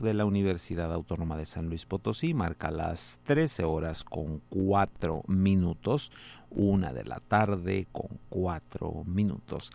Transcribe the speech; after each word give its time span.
De 0.00 0.14
la 0.14 0.24
Universidad 0.24 0.90
Autónoma 0.90 1.36
de 1.36 1.44
San 1.44 1.66
Luis 1.66 1.84
Potosí 1.84 2.32
marca 2.32 2.70
las 2.70 3.20
13 3.24 3.64
horas 3.64 4.04
con 4.04 4.40
4 4.48 5.24
minutos, 5.26 6.10
una 6.48 6.94
de 6.94 7.04
la 7.04 7.20
tarde 7.20 7.86
con 7.92 8.18
4 8.30 9.04
minutos. 9.04 9.70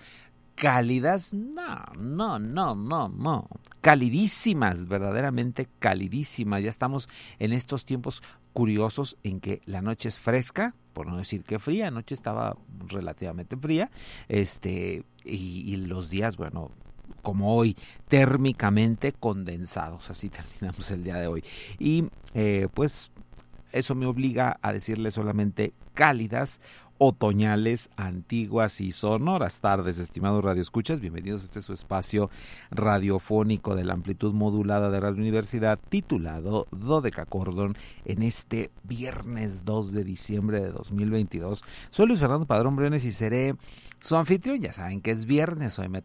Cálidas, 0.55 1.33
no, 1.33 1.85
no, 1.99 2.39
no, 2.39 2.73
no, 2.73 3.09
no. 3.09 3.47
Calidísimas, 3.81 4.87
verdaderamente 4.87 5.69
calidísimas. 5.77 6.63
Ya 6.63 6.71
estamos 6.71 7.07
en 7.37 7.53
estos 7.53 7.85
tiempos 7.85 8.23
curiosos 8.53 9.17
en 9.21 9.39
que 9.39 9.61
la 9.65 9.83
noche 9.83 10.09
es 10.09 10.17
fresca, 10.17 10.73
por 10.93 11.05
no 11.05 11.17
decir 11.17 11.43
que 11.43 11.59
fría, 11.59 11.89
anoche 11.89 12.15
estaba 12.15 12.57
relativamente 12.87 13.55
fría, 13.55 13.91
este, 14.29 15.05
y 15.23 15.75
los 15.77 16.09
días, 16.09 16.37
bueno, 16.37 16.71
como 17.21 17.55
hoy, 17.55 17.75
térmicamente 18.07 19.13
condensados. 19.13 20.09
Así 20.09 20.29
terminamos 20.59 20.89
el 20.91 21.03
día 21.03 21.15
de 21.15 21.27
hoy. 21.27 21.43
Y 21.79 22.05
eh, 22.33 22.67
pues 22.73 23.11
eso 23.71 23.95
me 23.95 24.05
obliga 24.05 24.57
a 24.61 24.73
decirle 24.73 25.11
solamente 25.11 25.73
cálidas 25.93 26.59
otoñales, 27.03 27.89
antiguas 27.95 28.79
y 28.79 28.91
sonoras 28.91 29.59
tardes, 29.59 29.97
estimados 29.97 30.45
radioescuchas. 30.45 30.99
Bienvenidos 30.99 31.41
a 31.41 31.45
este 31.45 31.63
su 31.63 31.73
espacio 31.73 32.29
radiofónico 32.69 33.75
de 33.75 33.83
la 33.83 33.93
amplitud 33.93 34.35
modulada 34.35 34.91
de 34.91 34.99
Radio 34.99 35.17
Universidad, 35.17 35.79
titulado 35.89 36.67
Dodeca 36.69 37.25
Cordón, 37.25 37.75
en 38.05 38.21
este 38.21 38.69
viernes 38.83 39.65
2 39.65 39.93
de 39.93 40.03
diciembre 40.03 40.61
de 40.61 40.69
2022. 40.69 41.63
Soy 41.89 42.05
Luis 42.05 42.19
Fernando 42.19 42.45
Padrón 42.45 42.75
Briones 42.75 43.03
y 43.03 43.11
seré 43.11 43.55
su 44.01 44.15
anfitrión. 44.15 44.59
Ya 44.59 44.73
saben 44.73 45.01
que 45.01 45.11
es 45.11 45.25
viernes, 45.25 45.79
hoy 45.79 45.87
me, 45.89 46.03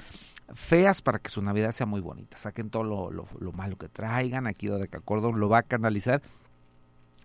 feas 0.54 1.02
para 1.02 1.18
que 1.18 1.30
su 1.30 1.42
Navidad 1.42 1.72
sea 1.72 1.86
muy 1.86 2.00
bonita. 2.00 2.36
Saquen 2.36 2.70
todo 2.70 2.82
lo, 2.84 3.10
lo, 3.10 3.52
malo 3.52 3.76
que 3.76 3.88
traigan, 3.88 4.46
aquí 4.46 4.68
de 4.68 4.88
Cacordón 4.88 5.40
lo 5.40 5.48
va 5.48 5.58
a 5.58 5.62
canalizar 5.62 6.22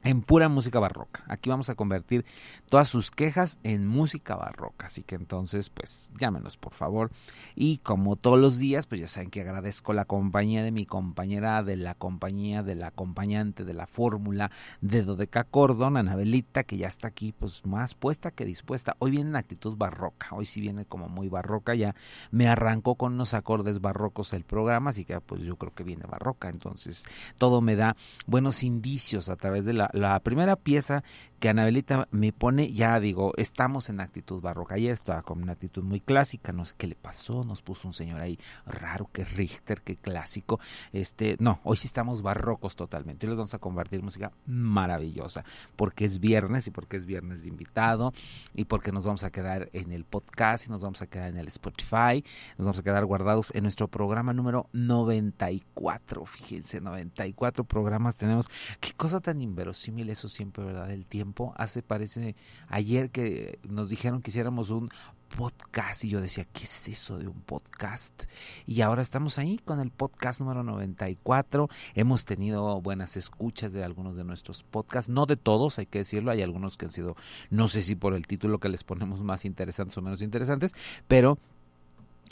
en 0.08 0.22
pura 0.22 0.48
música 0.48 0.80
barroca. 0.80 1.26
Aquí 1.28 1.50
vamos 1.50 1.70
a 1.70 1.76
convertir 1.76 2.26
todas 2.70 2.88
sus 2.88 3.12
quejas 3.12 3.60
en 3.64 3.86
música 3.86 4.38
barroca. 4.38 4.86
Así 4.86 5.04
que 5.04 5.16
entonces, 5.16 5.70
pues 5.70 6.14
llámenos 6.18 6.56
por 6.56 6.72
favor. 6.72 7.12
Y 7.56 7.80
como 7.80 8.16
todos 8.16 8.40
los 8.40 8.58
días, 8.58 8.88
pues 8.88 9.02
ya 9.02 9.08
saben 9.08 9.30
que 9.30 9.42
agradezco 9.42 9.92
la 9.92 10.06
compañía 10.06 10.64
de 10.64 10.72
mi 10.72 10.86
compañera, 10.86 11.62
de 11.62 11.76
la 11.76 11.94
compañía, 11.94 12.64
del 12.64 12.84
acompañante, 12.84 13.66
de 13.66 13.74
la 13.74 13.86
fórmula 13.86 14.50
de 14.80 15.04
Dodeca 15.04 15.44
Cordon, 15.44 15.98
Anabelita, 15.98 16.64
que 16.64 16.78
ya 16.78 16.88
está 16.88 17.10
aquí, 17.10 17.34
pues 17.34 17.66
más 17.66 17.94
puesta 17.94 18.32
que 18.32 18.46
dispuesta. 18.46 18.96
Hoy 19.00 19.12
viene 19.12 19.32
en 19.32 19.36
actitud 19.36 19.76
barroca. 19.76 20.30
Hoy 20.32 20.46
sí 20.46 20.62
viene 20.62 20.86
como 20.86 21.10
muy 21.10 21.28
barroca. 21.28 21.76
Ya 21.76 21.96
me 22.32 22.48
arrancó 22.48 22.96
con 22.96 23.16
unos 23.16 23.34
acordes 23.34 23.82
barrocos 23.82 24.32
el 24.32 24.46
programa, 24.46 24.92
así 24.92 25.04
que 25.04 25.20
pues 25.20 25.42
yo 25.42 25.58
creo 25.58 25.74
que 25.74 25.84
viene 25.84 26.06
barroca. 26.10 26.48
Entonces 26.48 27.06
todo 27.38 27.60
me 27.60 27.76
da 27.76 27.98
buenos 28.26 28.64
indicios 28.64 29.28
a 29.28 29.36
través 29.36 29.66
de 29.66 29.74
la 29.74 29.92
la, 29.98 30.20
primera 30.20 30.56
pieza 30.56 31.04
que 31.40 31.50
Anabelita 31.50 32.08
me 32.10 32.34
pone, 32.34 32.72
ya 32.72 33.00
digo, 33.00 33.32
estamos 33.38 33.90
en 33.90 34.00
actitud 34.00 34.42
barroca. 34.42 34.76
Ayer 34.76 34.94
estaba 34.94 35.22
con 35.22 35.42
una 35.44 35.52
actitud 35.52 35.84
muy 35.84 36.00
clásica, 36.00 36.52
no 36.52 36.66
sé 36.66 36.74
qué 36.78 36.88
le 36.88 36.96
pasó, 36.96 37.44
nos 37.44 37.62
puso 37.62 37.88
un 37.88 37.94
señor 37.94 38.22
ahí 38.22 38.40
raro, 38.66 39.08
que 39.14 39.24
Richter, 39.24 39.82
que 39.82 39.98
clásico. 39.98 40.60
Este, 40.94 41.38
no, 41.40 41.60
hoy 41.64 41.78
sí 41.78 41.86
estamos 41.86 42.24
barrocos 42.24 42.76
totalmente. 42.76 43.28
Hoy 43.28 43.32
les 43.32 43.38
vamos 43.38 43.54
a 43.54 43.60
compartir 43.60 44.02
música 44.02 44.32
maravillosa, 44.48 45.46
porque 45.76 46.06
es 46.06 46.20
viernes 46.20 46.66
y 46.68 46.72
porque 46.72 46.98
es 46.98 47.06
viernes 47.06 47.44
de 47.44 47.50
invitado 47.50 48.14
y 48.56 48.66
porque 48.66 48.92
nos 48.92 49.06
vamos 49.06 49.24
a 49.24 49.30
quedar 49.30 49.70
en 49.74 49.92
el 49.92 50.06
podcast 50.06 50.66
y 50.66 50.72
nos 50.72 50.82
vamos 50.82 51.04
a 51.04 51.08
quedar 51.08 51.30
en 51.30 51.38
el 51.38 51.48
Spotify, 51.50 52.24
nos 52.58 52.66
vamos 52.66 52.80
a 52.80 52.84
quedar 52.84 53.06
guardados 53.06 53.52
en 53.54 53.62
nuestro 53.62 53.88
programa 53.88 54.34
número 54.34 54.70
94. 54.74 56.26
Fíjense, 56.26 56.82
94 56.82 57.64
programas 57.64 58.18
tenemos. 58.18 58.50
Qué 58.80 58.94
cosa 58.94 59.20
tan 59.20 59.40
inverosímil 59.40 59.77
eso 60.10 60.28
siempre, 60.28 60.64
¿verdad? 60.64 60.92
El 60.92 61.06
tiempo 61.06 61.54
hace 61.58 61.82
parece 61.82 62.36
ayer 62.68 63.10
que 63.10 63.60
nos 63.68 63.90
dijeron 63.90 64.22
que 64.22 64.32
hiciéramos 64.32 64.70
un 64.70 64.90
podcast 65.28 66.04
y 66.06 66.10
yo 66.10 66.22
decía, 66.22 66.46
¿qué 66.46 66.64
es 66.64 66.88
eso 66.88 67.18
de 67.18 67.28
un 67.28 67.42
podcast? 67.42 68.24
Y 68.66 68.82
ahora 68.82 69.02
estamos 69.02 69.38
ahí 69.38 69.60
con 69.64 69.80
el 69.80 69.92
podcast 69.92 70.40
número 70.40 70.64
94. 70.64 71.70
Hemos 71.96 72.26
tenido 72.26 72.82
buenas 72.82 73.18
escuchas 73.18 73.72
de 73.74 73.84
algunos 73.84 74.16
de 74.16 74.24
nuestros 74.24 74.64
podcasts, 74.64 75.10
no 75.10 75.26
de 75.26 75.36
todos, 75.36 75.80
hay 75.80 75.86
que 75.86 76.00
decirlo, 76.00 76.32
hay 76.32 76.42
algunos 76.42 76.78
que 76.78 76.86
han 76.86 76.92
sido, 76.92 77.16
no 77.50 77.68
sé 77.68 77.82
si 77.82 77.96
por 77.96 78.14
el 78.14 78.28
título 78.28 78.60
que 78.60 78.70
les 78.70 78.84
ponemos 78.84 79.22
más 79.22 79.46
interesantes 79.46 79.98
o 79.98 80.02
menos 80.02 80.22
interesantes, 80.22 80.74
pero 81.08 81.38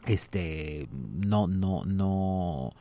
este 0.05 0.87
no 0.91 1.47
no 1.47 1.83
no 1.85 2.71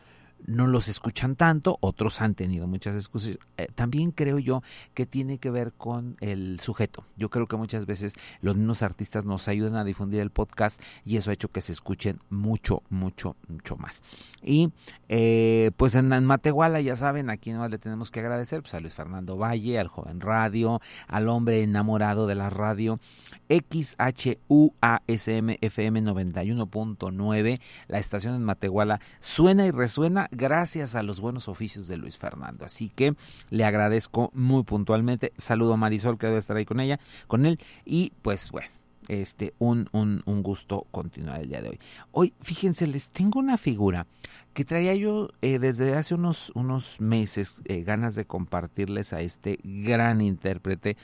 no 0.47 0.67
los 0.67 0.89
escuchan 0.89 1.37
tanto, 1.37 1.79
otros 1.81 2.21
han 2.21 2.35
tenido 2.35 2.67
muchas 2.67 2.95
excusas. 2.97 3.39
Eh, 3.57 3.69
también 3.75 4.11
creo 4.11 4.39
yo 4.39 4.63
que 4.95 5.07
tiene 5.07 5.39
que 5.39 5.51
ver 5.51 5.73
con 5.73 6.17
el 6.21 6.61
sujeto. 6.61 7.05
Yo 7.17 7.31
creo 7.31 7.47
que 7.47 7.57
muchas 7.57 7.87
veces 7.87 8.15
los 8.41 8.57
mismos 8.57 8.83
artistas 8.83 9.25
nos 9.25 9.49
ayudan 9.49 9.77
a 9.77 9.85
difundir 9.85 10.21
el 10.21 10.31
podcast 10.31 10.81
y 11.05 11.17
eso 11.17 11.31
ha 11.31 11.35
hecho 11.35 11.49
que 11.49 11.61
se 11.61 11.73
escuchen 11.73 12.19
mucho, 12.31 12.83
mucho, 12.91 13.37
mucho 13.49 13.77
más. 13.77 14.03
Y 14.43 14.71
eh, 15.09 15.71
pues 15.77 15.95
en, 15.95 16.09
Matehuala, 16.25 16.81
ya 16.81 16.97
saben, 16.97 17.31
aquí 17.31 17.53
no 17.53 17.67
le 17.69 17.79
tenemos 17.79 18.11
que 18.11 18.21
agradecer 18.21 18.61
pues, 18.61 18.75
a 18.75 18.81
Luis 18.81 18.95
Fernando 18.95 19.37
Valle, 19.37 19.79
al 19.79 19.89
joven 19.89 20.21
radio, 20.21 20.81
al 21.09 21.29
hombre 21.29 21.63
enamorado 21.63 22.27
de 22.27 22.35
la 22.35 22.51
radio, 22.51 23.01
XHUASM 23.49 24.37
FM 25.61 26.03
91.9, 26.03 27.61
la 27.89 27.99
estación 27.99 28.35
en 28.35 28.43
Matehuala 28.45 29.01
suena 29.19 29.67
y 29.67 29.71
resuena 29.71 30.29
gracias 30.35 30.95
a 30.95 31.03
los 31.03 31.21
buenos 31.21 31.49
oficios 31.49 31.89
de 31.89 31.97
Luis 31.97 32.19
Fernando. 32.19 32.65
Así 32.65 32.89
que 32.89 33.15
le 33.51 33.65
agradezco 33.65 34.31
muy 34.35 34.65
puntualmente. 34.65 35.33
Saludo 35.37 35.75
a 35.75 35.77
Marisol 35.77 36.19
que 36.19 36.27
debe 36.27 36.39
estar 36.39 36.57
ahí 36.57 36.65
con 36.65 36.81
ella, 36.81 37.01
con 37.27 37.47
él. 37.47 37.59
Y 37.85 38.13
pues 38.23 38.51
bueno, 38.51 38.69
este, 39.09 39.55
un, 39.59 39.89
un, 39.93 40.23
un, 40.25 40.43
gusto 40.43 40.87
continuar 40.91 41.41
el 41.41 41.49
día 41.49 41.63
de 41.63 41.71
hoy. 41.71 41.81
Hoy, 42.13 42.35
fíjense, 42.41 42.87
les 42.87 43.11
tengo 43.11 43.39
una 43.39 43.59
figura 43.59 44.07
que 44.55 44.65
traía 44.65 44.95
yo 44.95 45.29
eh, 45.43 45.59
desde 45.59 45.95
hace 45.95 46.15
unos, 46.15 46.53
unos 46.55 47.01
meses 47.01 47.61
eh, 47.67 47.83
ganas 47.83 48.15
de 48.15 48.25
compartirles 48.25 49.13
a 49.13 49.21
este 49.21 49.59
gran 49.63 50.21
intérprete, 50.21 50.97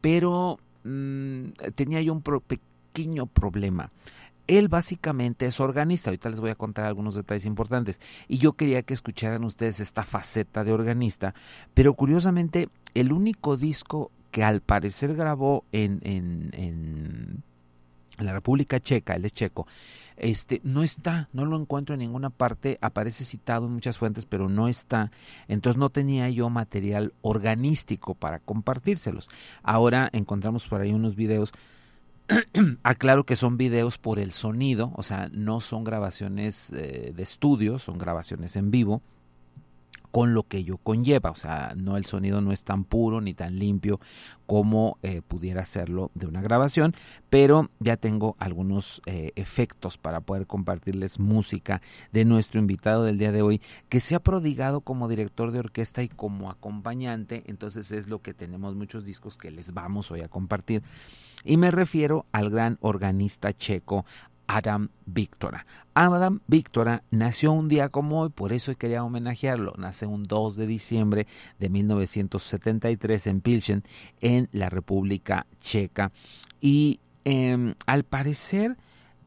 pero 0.00 0.58
mm, 0.84 1.50
tenía 1.74 2.00
yo 2.02 2.12
un 2.14 2.22
pequeño 2.22 3.26
problema. 3.26 3.92
Él 4.48 4.68
básicamente 4.68 5.46
es 5.46 5.60
organista, 5.60 6.10
ahorita 6.10 6.30
les 6.30 6.40
voy 6.40 6.50
a 6.50 6.56
contar 6.56 6.86
algunos 6.86 7.14
detalles 7.14 7.46
importantes, 7.46 8.00
y 8.26 8.38
yo 8.38 8.54
quería 8.54 8.82
que 8.82 8.94
escucharan 8.94 9.44
ustedes 9.44 9.78
esta 9.78 10.02
faceta 10.02 10.64
de 10.64 10.72
organista, 10.72 11.34
pero 11.74 11.94
curiosamente 11.94 12.68
el 12.94 13.12
único 13.12 13.56
disco 13.56 14.10
que 14.32 14.42
al 14.42 14.60
parecer 14.60 15.14
grabó 15.14 15.64
en, 15.70 16.00
en, 16.02 16.50
en 16.54 17.44
la 18.18 18.32
República 18.32 18.80
Checa, 18.80 19.14
él 19.14 19.24
es 19.24 19.32
checo, 19.32 19.66
este 20.18 20.60
no 20.64 20.82
está, 20.82 21.28
no 21.32 21.44
lo 21.44 21.56
encuentro 21.56 21.94
en 21.94 22.00
ninguna 22.00 22.30
parte, 22.30 22.78
aparece 22.80 23.24
citado 23.24 23.66
en 23.66 23.72
muchas 23.74 23.98
fuentes, 23.98 24.26
pero 24.26 24.48
no 24.48 24.66
está. 24.66 25.12
Entonces 25.46 25.78
no 25.78 25.90
tenía 25.90 26.28
yo 26.28 26.50
material 26.50 27.14
organístico 27.22 28.14
para 28.14 28.40
compartírselos. 28.40 29.28
Ahora 29.62 30.10
encontramos 30.12 30.66
por 30.66 30.80
ahí 30.80 30.92
unos 30.92 31.14
videos 31.14 31.52
Aclaro 32.82 33.24
que 33.24 33.36
son 33.36 33.56
videos 33.56 33.98
por 33.98 34.18
el 34.18 34.32
sonido, 34.32 34.92
o 34.96 35.02
sea, 35.02 35.30
no 35.32 35.60
son 35.60 35.84
grabaciones 35.84 36.72
eh, 36.72 37.12
de 37.14 37.22
estudio, 37.22 37.78
son 37.78 37.98
grabaciones 37.98 38.56
en 38.56 38.70
vivo 38.70 39.02
con 40.10 40.34
lo 40.34 40.42
que 40.42 40.58
ello 40.58 40.78
conlleva, 40.78 41.30
o 41.30 41.36
sea, 41.36 41.74
no 41.76 41.96
el 41.96 42.06
sonido 42.06 42.40
no 42.40 42.50
es 42.50 42.64
tan 42.64 42.84
puro 42.84 43.20
ni 43.20 43.34
tan 43.34 43.58
limpio 43.58 44.00
como 44.46 44.98
eh, 45.02 45.20
pudiera 45.20 45.64
serlo 45.66 46.10
de 46.14 46.26
una 46.26 46.40
grabación, 46.40 46.94
pero 47.28 47.70
ya 47.78 47.96
tengo 47.96 48.34
algunos 48.38 49.02
eh, 49.04 49.32
efectos 49.36 49.98
para 49.98 50.20
poder 50.20 50.46
compartirles 50.46 51.18
música 51.18 51.82
de 52.10 52.24
nuestro 52.24 52.58
invitado 52.58 53.04
del 53.04 53.18
día 53.18 53.32
de 53.32 53.42
hoy, 53.42 53.60
que 53.90 54.00
se 54.00 54.14
ha 54.14 54.20
prodigado 54.20 54.80
como 54.80 55.08
director 55.08 55.52
de 55.52 55.58
orquesta 55.58 56.02
y 56.02 56.08
como 56.08 56.50
acompañante, 56.50 57.44
entonces 57.46 57.92
es 57.92 58.08
lo 58.08 58.22
que 58.22 58.32
tenemos 58.32 58.74
muchos 58.74 59.04
discos 59.04 59.36
que 59.36 59.50
les 59.50 59.74
vamos 59.74 60.10
hoy 60.10 60.22
a 60.22 60.28
compartir. 60.28 60.82
Y 61.44 61.56
me 61.56 61.70
refiero 61.70 62.26
al 62.32 62.50
gran 62.50 62.78
organista 62.80 63.52
checo 63.52 64.04
Adam 64.46 64.88
Víctora. 65.06 65.66
Adam 65.94 66.40
Víctora 66.46 67.02
nació 67.10 67.52
un 67.52 67.68
día 67.68 67.88
como 67.88 68.20
hoy, 68.20 68.30
por 68.30 68.52
eso 68.52 68.74
quería 68.76 69.04
homenajearlo. 69.04 69.74
Nace 69.76 70.06
un 70.06 70.22
2 70.22 70.56
de 70.56 70.66
diciembre 70.66 71.26
de 71.58 71.68
1973 71.68 73.26
en 73.26 73.40
Pilsen, 73.40 73.82
en 74.20 74.48
la 74.52 74.70
República 74.70 75.46
Checa. 75.60 76.12
Y 76.60 77.00
em, 77.24 77.74
al 77.86 78.04
parecer 78.04 78.76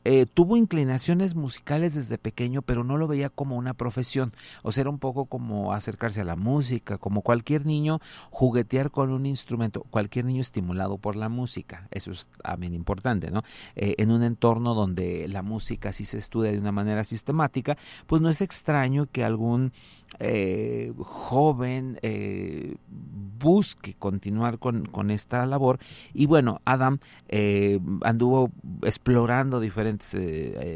eh, 0.04 0.26
tuvo 0.26 0.58
inclinaciones 0.58 1.36
musicales 1.36 1.94
desde 1.94 2.18
pequeño, 2.18 2.62
pero 2.62 2.84
no 2.84 2.98
lo 2.98 3.08
veía 3.08 3.30
como 3.30 3.58
una 3.58 3.74
profesión. 3.74 4.34
O 4.64 4.72
sea, 4.72 4.82
era 4.82 4.90
un 4.90 5.00
poco 5.00 5.26
como 5.26 5.74
acercarse 5.74 6.22
a 6.22 6.26
la 6.26 6.36
música, 6.36 6.98
como 6.98 7.22
cualquier 7.22 7.66
niño 7.66 8.00
juguetear 8.30 8.92
con 8.92 9.12
un 9.12 9.26
instrumento, 9.26 9.86
cualquier 9.90 10.26
niño 10.26 10.42
estimulado 10.42 10.98
por 10.98 11.16
la 11.16 11.30
música. 11.30 11.88
Eso 11.92 12.12
es 12.12 12.30
también 12.44 12.74
importante, 12.74 13.32
¿no? 13.32 13.44
Eh, 13.76 13.96
en 13.98 14.12
un 14.12 14.24
entorno 14.24 14.74
donde 14.74 15.28
la 15.28 15.42
música 15.42 15.94
sí 15.94 16.06
se 16.06 16.18
estudia 16.18 16.52
de 16.52 16.60
una 16.60 16.72
manera 16.72 17.04
sistemática, 17.04 17.78
pues 18.08 18.22
no 18.22 18.30
es 18.30 18.42
extraño 18.42 19.08
que 19.12 19.24
algún 19.24 19.72
eh, 20.20 20.94
joven 20.98 21.98
eh, 22.02 22.76
busque 22.88 23.96
continuar 23.98 24.60
con, 24.60 24.86
con, 24.86 25.10
esta 25.10 25.46
labor. 25.46 25.80
Y 26.14 26.28
bueno, 26.28 26.62
Adam 26.66 27.00
eh, 27.28 27.80
anduvo 28.04 28.52
explorando 28.84 29.60
diferentes 29.60 30.16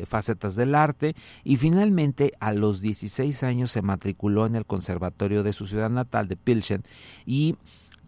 facetas 0.08 0.56
del 0.56 0.74
arte 0.74 1.16
y 1.44 1.58
finalmente 1.58 2.34
a 2.40 2.54
los 2.54 2.82
16 2.82 3.44
años 3.44 3.72
se 3.72 3.82
matriculó 3.82 4.46
en 4.46 4.56
el 4.56 4.66
conservatorio 4.66 5.44
de 5.44 5.54
su 5.54 5.68
ciudad 5.68 5.90
natal 5.90 6.28
de 6.28 6.38
Pilsen 6.38 6.84
y 7.26 7.56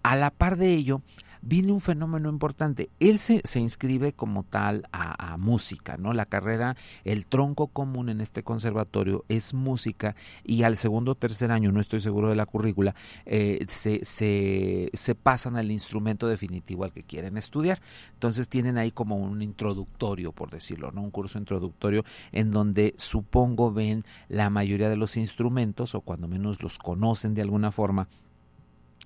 a 0.02 0.16
la 0.16 0.32
par 0.32 0.58
de 0.58 0.74
ello 0.74 1.02
viene 1.42 1.72
un 1.72 1.82
fenómeno 1.82 2.30
importante. 2.30 2.90
Él 3.00 3.20
se, 3.20 3.42
se 3.44 3.60
inscribe 3.60 4.14
como 4.14 4.44
tal 4.44 4.88
a, 4.92 5.36
música, 5.38 5.98
¿no? 5.98 6.14
La 6.14 6.26
carrera, 6.26 6.76
el 7.04 7.28
tronco 7.28 7.68
común 7.68 8.10
en 8.10 8.22
este 8.22 8.44
conservatorio 8.44 9.24
es 9.30 9.54
música 9.54 10.16
y 10.44 10.64
al 10.64 10.78
segundo 10.78 11.12
o 11.12 11.16
tercer 11.16 11.52
año, 11.52 11.72
no 11.72 11.80
estoy 11.80 12.00
seguro 12.00 12.30
de 12.30 12.36
la 12.36 12.46
currícula, 12.46 12.96
eh, 13.26 13.66
se, 13.70 14.04
se, 14.04 14.90
se 14.94 15.16
pasan 15.16 15.58
al 15.58 15.72
instrumento 15.72 16.28
definitivo 16.28 16.84
al 16.84 16.92
que 16.92 17.04
quieren 17.04 17.38
estudiar. 17.38 17.80
Entonces 18.14 18.50
tienen 18.50 18.78
ahí 18.78 18.92
como 18.92 19.18
un 19.18 19.42
introductorio, 19.42 20.32
por 20.32 20.50
decirlo, 20.50 20.92
¿no? 20.92 21.02
Un 21.02 21.12
curso 21.12 21.38
introductorio 21.38 22.04
en 22.32 22.52
donde 22.52 22.94
supongo 22.98 23.72
ven 23.72 24.06
la 24.28 24.50
mayoría 24.50 24.90
de 24.90 24.98
los 24.98 25.18
instrumentos 25.18 25.96
o 25.96 26.02
cuando 26.02 26.28
menos 26.28 26.62
los 26.62 26.78
conocen 26.80 27.34
de 27.34 27.42
alguna 27.42 27.72
forma 27.72 28.08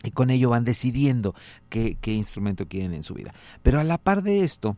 y 0.04 0.12
con 0.12 0.30
ello 0.30 0.50
van 0.50 0.64
decidiendo 0.64 1.36
qué, 1.70 1.98
qué 2.02 2.14
instrumento 2.14 2.68
quieren 2.68 2.94
en 2.94 3.04
su 3.04 3.14
vida. 3.14 3.34
Pero 3.64 3.80
a 3.80 3.84
la 3.84 3.98
par 3.98 4.24
de 4.24 4.44
esto, 4.44 4.78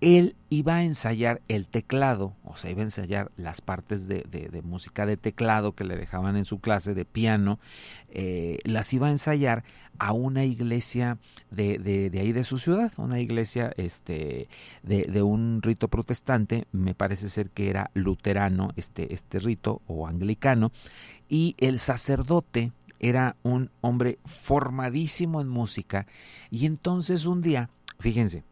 él 0.00 0.36
iba 0.50 0.76
a 0.76 0.84
ensayar 0.84 1.40
el 1.48 1.66
teclado, 1.66 2.34
o 2.44 2.56
sea, 2.56 2.70
iba 2.70 2.82
a 2.82 2.84
ensayar 2.84 3.32
las 3.36 3.60
partes 3.60 4.06
de, 4.06 4.62
música 4.62 5.06
de 5.06 5.16
teclado 5.16 5.74
que 5.74 5.84
le 5.84 5.96
dejaban 5.96 6.36
en 6.36 6.44
su 6.44 6.60
clase 6.60 6.92
de 6.94 7.04
piano, 7.04 7.58
eh, 8.10 8.58
las 8.64 8.92
iba 8.92 9.06
a 9.06 9.10
ensayar 9.10 9.64
a 9.98 10.12
una 10.12 10.44
iglesia 10.44 11.18
de, 11.50 11.78
de, 11.78 12.20
ahí 12.20 12.32
de 12.32 12.44
su 12.44 12.58
ciudad, 12.58 12.92
una 12.98 13.20
iglesia 13.20 13.72
este, 13.78 14.48
de, 14.82 15.22
un 15.22 15.62
rito 15.62 15.88
protestante, 15.88 16.66
me 16.72 16.94
parece 16.94 17.30
ser 17.30 17.48
que 17.48 17.70
era 17.70 17.90
luterano 17.94 18.70
este, 18.76 19.14
este 19.14 19.38
rito 19.38 19.80
o 19.86 20.06
anglicano, 20.06 20.72
y 21.28 21.56
el 21.58 21.78
sacerdote 21.78 22.72
era 23.00 23.36
un 23.42 23.70
hombre 23.80 24.18
formadísimo 24.24 25.40
en 25.40 25.48
música, 25.48 26.06
y 26.50 26.66
entonces 26.66 27.26
un 27.26 27.42
día, 27.42 27.70
fíjense, 27.98 28.44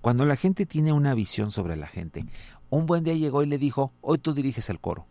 cuando 0.00 0.24
la 0.24 0.36
gente 0.36 0.66
tiene 0.66 0.92
una 0.92 1.14
visión 1.14 1.50
sobre 1.50 1.76
la 1.76 1.86
gente, 1.86 2.26
un 2.70 2.86
buen 2.86 3.04
día 3.04 3.14
llegó 3.14 3.42
y 3.42 3.46
le 3.46 3.58
dijo, 3.58 3.92
hoy 4.00 4.18
tú 4.18 4.32
diriges 4.32 4.70
el 4.70 4.80
coro. 4.80 5.06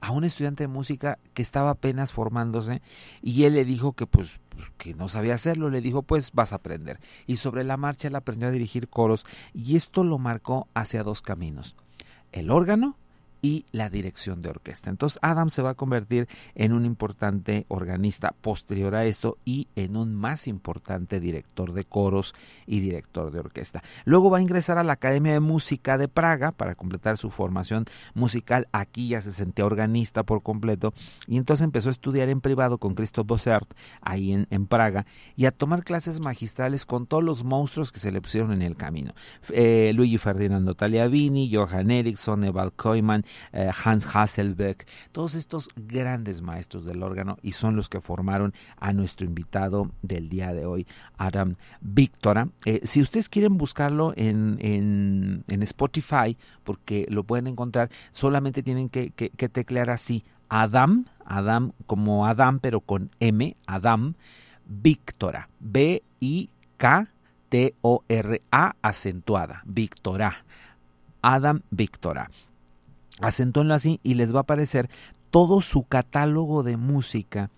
A 0.00 0.12
un 0.12 0.24
estudiante 0.24 0.64
de 0.64 0.68
música 0.68 1.18
que 1.34 1.42
estaba 1.42 1.68
apenas 1.68 2.12
formándose 2.12 2.80
y 3.20 3.44
él 3.44 3.54
le 3.54 3.66
dijo 3.66 3.92
que 3.92 4.06
pues, 4.06 4.40
que 4.78 4.94
no 4.94 5.08
sabía 5.08 5.34
hacerlo, 5.34 5.68
le 5.68 5.82
dijo 5.82 6.00
pues 6.00 6.32
vas 6.32 6.52
a 6.52 6.56
aprender. 6.56 6.98
Y 7.26 7.36
sobre 7.36 7.64
la 7.64 7.76
marcha 7.76 8.08
él 8.08 8.14
aprendió 8.14 8.48
a 8.48 8.52
dirigir 8.52 8.88
coros 8.88 9.26
y 9.52 9.76
esto 9.76 10.02
lo 10.02 10.16
marcó 10.16 10.68
hacia 10.72 11.02
dos 11.02 11.20
caminos. 11.20 11.76
El 12.32 12.50
órgano 12.50 12.96
y 13.42 13.64
la 13.72 13.88
dirección 13.88 14.42
de 14.42 14.50
orquesta. 14.50 14.90
Entonces 14.90 15.18
Adam 15.22 15.50
se 15.50 15.62
va 15.62 15.70
a 15.70 15.74
convertir 15.74 16.28
en 16.54 16.72
un 16.72 16.84
importante 16.84 17.66
organista 17.68 18.34
posterior 18.40 18.94
a 18.94 19.04
esto 19.04 19.38
y 19.44 19.68
en 19.76 19.96
un 19.96 20.14
más 20.14 20.46
importante 20.46 21.20
director 21.20 21.72
de 21.72 21.84
coros 21.84 22.34
y 22.66 22.80
director 22.80 23.30
de 23.30 23.40
orquesta. 23.40 23.82
Luego 24.04 24.30
va 24.30 24.38
a 24.38 24.42
ingresar 24.42 24.78
a 24.78 24.84
la 24.84 24.94
Academia 24.94 25.32
de 25.32 25.40
Música 25.40 25.98
de 25.98 26.08
Praga 26.08 26.52
para 26.52 26.74
completar 26.74 27.16
su 27.16 27.30
formación 27.30 27.84
musical. 28.14 28.68
Aquí 28.72 29.08
ya 29.08 29.20
se 29.20 29.32
sentía 29.32 29.66
organista 29.66 30.22
por 30.24 30.42
completo 30.42 30.92
y 31.26 31.36
entonces 31.36 31.64
empezó 31.64 31.88
a 31.88 31.92
estudiar 31.92 32.28
en 32.28 32.40
privado 32.40 32.78
con 32.78 32.94
Christoph 32.94 33.26
Bossert 33.26 33.72
ahí 34.00 34.32
en, 34.32 34.66
Praga 34.66 35.06
y 35.36 35.46
a 35.46 35.50
tomar 35.50 35.84
clases 35.84 36.20
magistrales 36.20 36.84
con 36.84 37.06
todos 37.06 37.24
los 37.24 37.44
monstruos 37.44 37.92
que 37.92 37.98
se 37.98 38.12
le 38.12 38.20
pusieron 38.20 38.52
en 38.52 38.62
el 38.62 38.76
camino. 38.76 39.12
Eh, 39.50 39.92
Luigi 39.94 40.18
Ferdinando 40.18 40.74
Tagliavini, 40.74 41.52
Johan 41.52 41.90
Eriksson, 41.90 42.44
Eval 42.44 42.72
Koyman, 42.72 43.24
eh, 43.52 43.70
Hans 43.84 44.06
Hasselbeck, 44.14 44.86
todos 45.12 45.34
estos 45.34 45.70
grandes 45.76 46.42
maestros 46.42 46.84
del 46.84 47.02
órgano 47.02 47.36
y 47.42 47.52
son 47.52 47.76
los 47.76 47.88
que 47.88 48.00
formaron 48.00 48.54
a 48.78 48.92
nuestro 48.92 49.26
invitado 49.26 49.90
del 50.02 50.28
día 50.28 50.52
de 50.52 50.66
hoy, 50.66 50.86
Adam 51.18 51.54
Victora. 51.80 52.48
Eh, 52.64 52.80
si 52.84 53.00
ustedes 53.00 53.28
quieren 53.28 53.58
buscarlo 53.58 54.12
en, 54.16 54.58
en, 54.60 55.62
Spotify, 55.62 56.36
porque 56.64 57.06
lo 57.10 57.24
pueden 57.24 57.46
encontrar, 57.46 57.90
solamente 58.12 58.62
tienen 58.62 58.88
que, 58.88 59.10
que, 59.10 59.48
teclear 59.48 59.90
así, 59.90 60.24
Adam, 60.48 61.04
Adam 61.24 61.72
como 61.86 62.26
Adam, 62.26 62.58
pero 62.60 62.80
con 62.80 63.10
M, 63.20 63.56
Adam 63.66 64.14
Victora, 64.66 65.48
B-I-K-T-O-R-A 65.60 66.46
acentuada, 68.82 69.62
Victora. 69.64 70.44
Adam 71.22 71.60
Victora 71.70 72.30
acentóenlo 73.20 73.74
así 73.74 74.00
y 74.02 74.14
les 74.14 74.34
va 74.34 74.38
a 74.38 74.42
aparecer 74.42 74.88
todo 75.30 75.60
su 75.60 75.84
catálogo 75.84 76.62
de 76.62 76.76
música, 76.76 77.50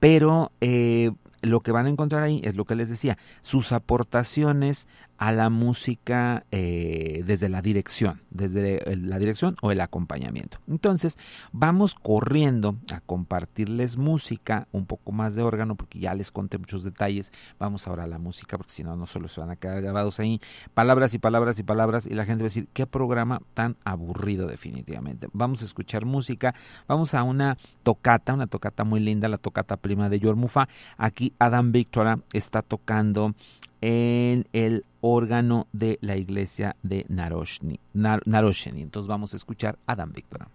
pero 0.00 0.52
eh, 0.60 1.10
lo 1.42 1.60
que 1.60 1.72
van 1.72 1.86
a 1.86 1.90
encontrar 1.90 2.22
ahí 2.22 2.40
es 2.44 2.56
lo 2.56 2.64
que 2.64 2.74
les 2.74 2.88
decía, 2.88 3.18
sus 3.42 3.72
aportaciones 3.72 4.88
a 5.18 5.32
la 5.32 5.50
música 5.50 6.46
eh, 6.52 7.22
desde 7.26 7.48
la 7.48 7.60
dirección, 7.60 8.22
desde 8.30 8.96
la 8.96 9.18
dirección 9.18 9.56
o 9.62 9.72
el 9.72 9.80
acompañamiento. 9.80 10.58
Entonces, 10.68 11.18
vamos 11.52 11.96
corriendo 11.96 12.76
a 12.92 13.00
compartirles 13.00 13.96
música, 13.96 14.68
un 14.70 14.86
poco 14.86 15.10
más 15.10 15.34
de 15.34 15.42
órgano, 15.42 15.74
porque 15.74 15.98
ya 15.98 16.14
les 16.14 16.30
conté 16.30 16.58
muchos 16.58 16.84
detalles. 16.84 17.32
Vamos 17.58 17.88
ahora 17.88 18.04
a 18.04 18.06
la 18.06 18.18
música, 18.18 18.56
porque 18.56 18.72
si 18.72 18.84
no, 18.84 18.96
no 18.96 19.06
solo 19.06 19.28
se 19.28 19.40
van 19.40 19.50
a 19.50 19.56
quedar 19.56 19.82
grabados 19.82 20.20
ahí 20.20 20.40
palabras 20.72 21.12
y 21.14 21.18
palabras 21.18 21.58
y 21.58 21.64
palabras, 21.64 22.06
y 22.06 22.14
la 22.14 22.24
gente 22.24 22.44
va 22.44 22.46
a 22.46 22.50
decir, 22.50 22.68
qué 22.72 22.86
programa 22.86 23.42
tan 23.54 23.76
aburrido 23.84 24.46
definitivamente. 24.46 25.28
Vamos 25.32 25.62
a 25.62 25.64
escuchar 25.64 26.04
música, 26.04 26.54
vamos 26.86 27.14
a 27.14 27.24
una 27.24 27.58
tocata, 27.82 28.34
una 28.34 28.46
tocata 28.46 28.84
muy 28.84 29.00
linda, 29.00 29.28
la 29.28 29.38
tocata 29.38 29.76
prima 29.76 30.08
de 30.08 30.20
Yormufa. 30.20 30.68
Aquí 30.96 31.32
Adam 31.40 31.72
Victora 31.72 32.20
está 32.32 32.62
tocando 32.62 33.34
en 33.80 34.46
el 34.52 34.84
órgano 35.00 35.66
de 35.72 35.98
la 36.00 36.16
iglesia 36.16 36.76
de 36.82 37.04
Naroshni, 37.08 37.80
Naroshni. 37.92 38.82
Entonces 38.82 39.08
vamos 39.08 39.34
a 39.34 39.36
escuchar 39.36 39.78
a 39.86 39.92
Adam 39.92 40.12
Victora. 40.12 40.48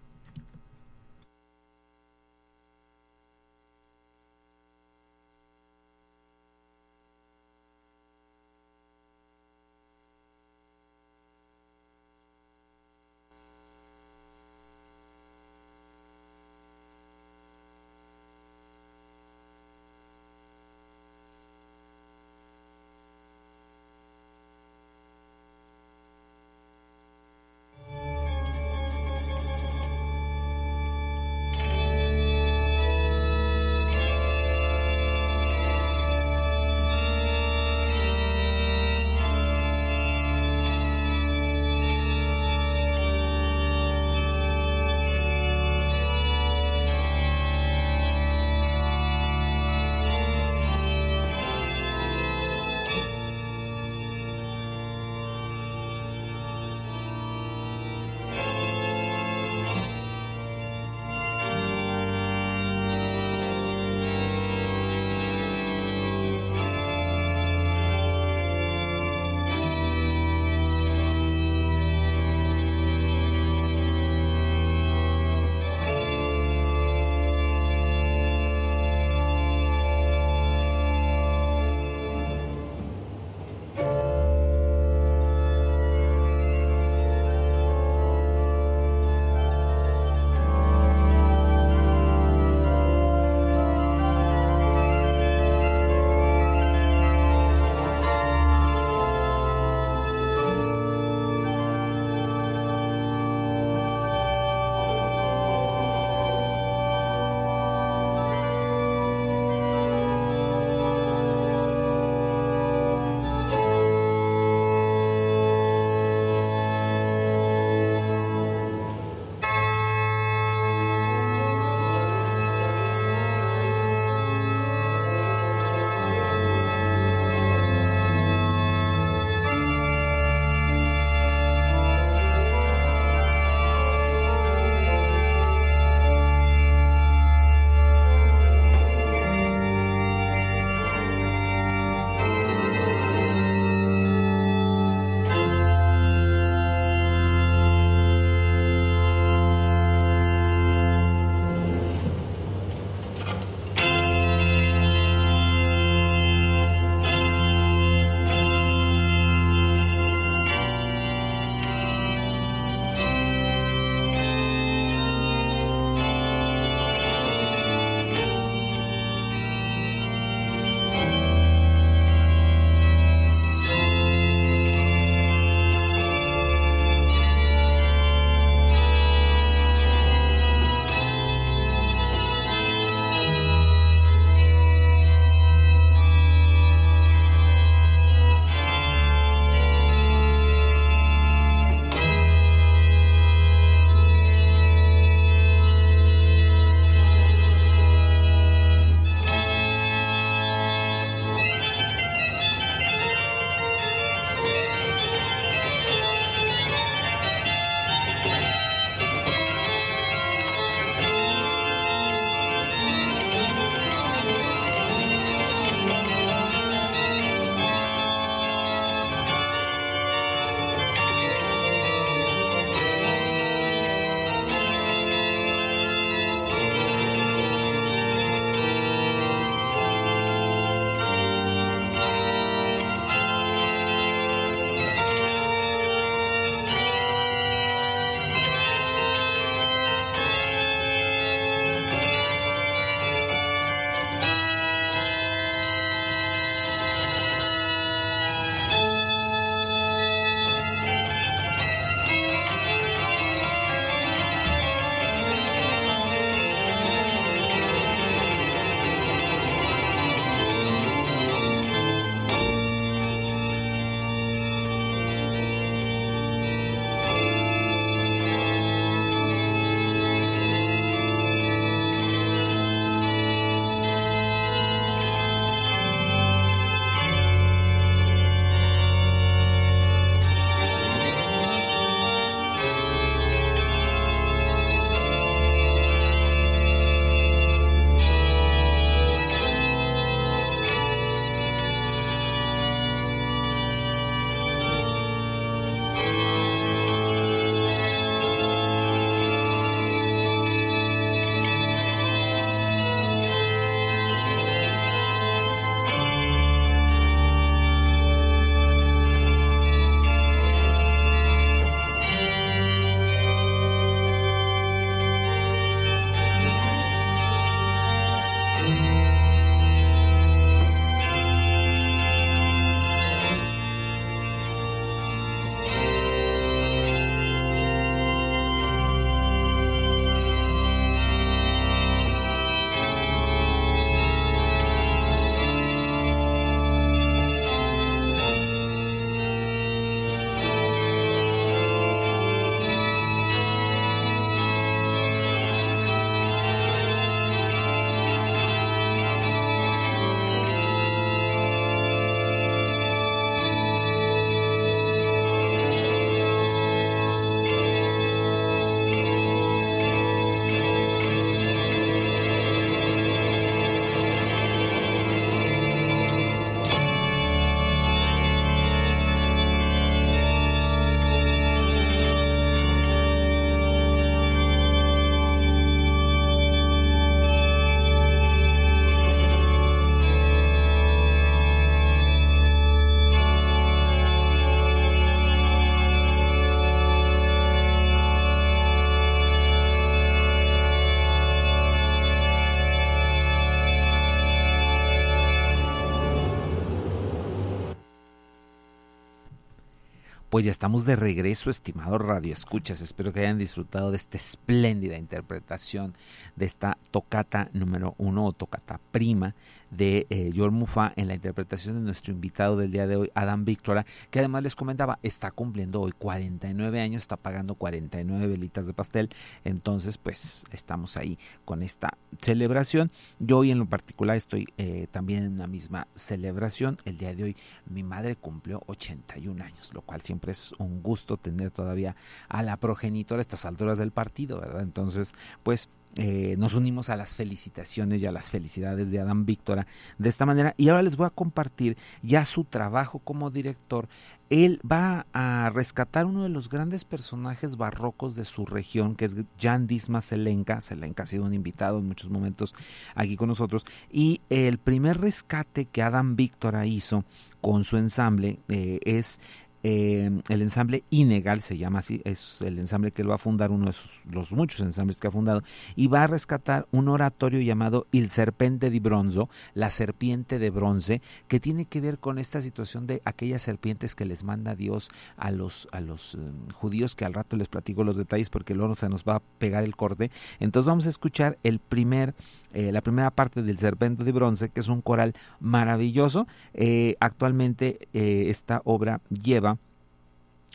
Pues 400.34 400.46
ya 400.46 400.52
estamos 400.52 400.84
de 400.86 400.96
regreso, 400.96 401.52
estimados 401.52 402.02
radioescuchas. 402.02 402.82
Espero 402.82 403.14
que 403.14 403.20
hayan 403.20 403.38
disfrutado 403.38 403.92
de 403.92 403.98
esta 403.98 404.18
espléndida 404.18 404.98
interpretación 404.98 405.94
de 406.36 406.46
esta 406.48 406.80
tocata 406.90 407.52
número 407.54 407.94
uno 408.00 408.26
o 408.26 408.34
tocata 408.34 408.80
prima 408.92 409.36
de 409.76 410.08
eh, 410.10 410.32
Mufa 410.52 410.94
en 410.96 411.08
la 411.08 411.16
interpretación 411.16 411.76
de 411.76 411.82
nuestro 411.82 412.14
invitado 412.14 412.58
del 412.58 412.72
día 412.72 412.88
de 412.88 412.96
hoy, 412.96 413.12
Adam 413.16 413.46
Victora, 413.46 413.86
que 414.10 414.20
además 414.20 414.44
les 414.44 414.56
comentaba, 414.56 415.00
está 415.04 415.32
cumpliendo 415.32 415.82
hoy 415.82 415.92
49 415.98 416.80
años, 416.80 417.04
está 417.04 417.18
pagando 417.18 417.56
49 417.56 418.28
velitas 418.28 418.68
de 418.68 418.74
pastel, 418.74 419.10
entonces 419.44 419.98
pues 419.98 420.46
estamos 420.52 420.98
ahí 420.98 421.18
con 421.46 421.64
esta 421.64 421.98
celebración. 422.22 422.92
Yo 423.20 423.40
hoy 423.40 423.52
en 423.52 423.60
lo 423.60 423.66
particular 423.66 424.16
estoy 424.16 424.48
eh, 424.58 424.88
también 424.92 425.24
en 425.24 425.34
una 425.34 425.48
misma 425.48 425.88
celebración, 425.96 426.78
el 426.86 426.98
día 426.98 427.16
de 427.16 427.24
hoy 427.24 427.38
mi 427.66 427.84
madre 427.84 428.16
cumplió 428.16 428.62
81 428.68 429.44
años, 429.44 429.74
lo 429.74 429.82
cual 429.82 430.02
siempre 430.02 430.32
es 430.32 430.54
un 430.60 430.82
gusto 430.84 431.18
tener 431.18 431.52
todavía 431.52 431.96
a 432.30 432.44
la 432.44 432.58
progenitora 432.58 433.20
a 433.20 433.22
estas 433.22 433.46
alturas 433.46 433.78
del 433.78 433.92
partido, 433.92 434.40
¿verdad? 434.40 434.62
Entonces 434.62 435.14
pues 435.44 435.70
eh, 435.96 436.36
nos 436.40 436.56
unimos 436.56 436.90
a 436.90 436.96
las 436.96 437.16
felicitaciones 437.16 438.02
y 438.02 438.08
a 438.08 438.12
las 438.12 438.32
felicidades 438.32 438.90
de 438.90 439.00
Adam 439.00 439.26
Víctora 439.26 439.68
de 439.98 440.10
esta 440.10 440.26
manera. 440.26 440.56
Y 440.58 440.70
ahora 440.70 440.82
les 440.82 440.98
voy 440.98 441.06
a 441.06 441.12
compartir 441.12 441.78
ya 442.02 442.26
su 442.26 442.46
trabajo 442.46 443.00
como 443.00 443.30
director. 443.30 443.88
Él 444.30 444.60
va 444.70 445.06
a 445.14 445.52
rescatar 445.54 446.06
uno 446.06 446.24
de 446.24 446.30
los 446.30 446.50
grandes 446.50 446.86
personajes 446.86 447.58
barrocos 447.58 448.16
de 448.16 448.26
su 448.26 448.48
región, 448.48 448.96
que 448.96 449.06
es 449.06 449.16
Jan 449.40 449.68
Dismas 449.68 450.06
Selenka. 450.06 450.62
Selenka 450.62 451.04
ha 451.04 451.06
sido 451.06 451.26
un 451.26 451.34
invitado 451.36 451.78
en 451.78 451.88
muchos 451.88 452.10
momentos 452.10 452.56
aquí 452.96 453.16
con 453.16 453.28
nosotros. 453.28 453.64
Y 453.92 454.22
el 454.30 454.58
primer 454.58 455.00
rescate 455.00 455.66
que 455.66 455.84
Adam 455.84 456.16
Víctora 456.16 456.66
hizo 456.66 457.06
con 457.42 457.66
su 457.66 457.78
ensamble 457.78 458.40
eh, 458.48 458.80
es 458.86 459.20
eh, 459.64 460.12
el 460.30 460.42
ensamble 460.42 460.84
Inegal 460.90 461.42
se 461.42 461.58
llama 461.58 461.80
así, 461.80 462.02
es 462.04 462.42
el 462.42 462.60
ensamble 462.60 462.92
que 462.92 463.02
él 463.02 463.10
va 463.10 463.16
a 463.16 463.18
fundar, 463.18 463.52
uno 463.52 463.66
de 463.66 463.74
los 464.12 464.32
muchos 464.34 464.60
ensambles 464.60 464.98
que 464.98 465.08
ha 465.08 465.12
fundado, 465.12 465.42
y 465.76 465.88
va 465.88 466.04
a 466.04 466.08
rescatar 466.08 466.68
un 466.72 466.90
oratorio 466.90 467.40
llamado 467.42 467.88
Il 467.92 468.10
Serpente 468.10 468.70
di 468.70 468.80
Bronzo, 468.80 469.30
la 469.54 469.70
serpiente 469.70 470.40
de 470.40 470.50
bronce, 470.50 471.02
que 471.28 471.40
tiene 471.40 471.66
que 471.66 471.82
ver 471.82 472.00
con 472.00 472.20
esta 472.20 472.42
situación 472.42 472.88
de 472.88 473.02
aquellas 473.06 473.42
serpientes 473.42 473.96
que 473.96 474.06
les 474.06 474.24
manda 474.24 474.56
Dios 474.56 474.90
a 475.18 475.32
los, 475.32 475.68
a 475.72 475.80
los 475.80 476.16
em, 476.16 476.50
judíos, 476.52 476.96
que 476.96 477.06
al 477.06 477.14
rato 477.14 477.38
les 477.38 477.48
platico 477.48 477.84
los 477.84 477.98
detalles 477.98 478.30
porque 478.30 478.56
luego 478.56 478.76
se 478.76 478.90
nos 478.90 479.04
va 479.04 479.16
a 479.16 479.22
pegar 479.40 479.64
el 479.64 479.76
corte. 479.76 480.12
Entonces 480.40 480.68
vamos 480.68 480.86
a 480.86 480.90
escuchar 480.90 481.38
el 481.44 481.60
primer 481.60 482.16
eh, 482.54 482.72
la 482.72 482.82
primera 482.82 483.12
parte 483.12 483.42
del 483.42 483.58
Serpente 483.58 484.04
de 484.04 484.12
Bronce, 484.12 484.50
que 484.50 484.60
es 484.60 484.68
un 484.68 484.82
coral 484.82 485.14
maravilloso. 485.40 486.28
Eh, 486.54 486.96
actualmente 487.00 487.80
eh, 487.94 488.26
esta 488.28 488.62
obra 488.64 489.02
lleva 489.10 489.58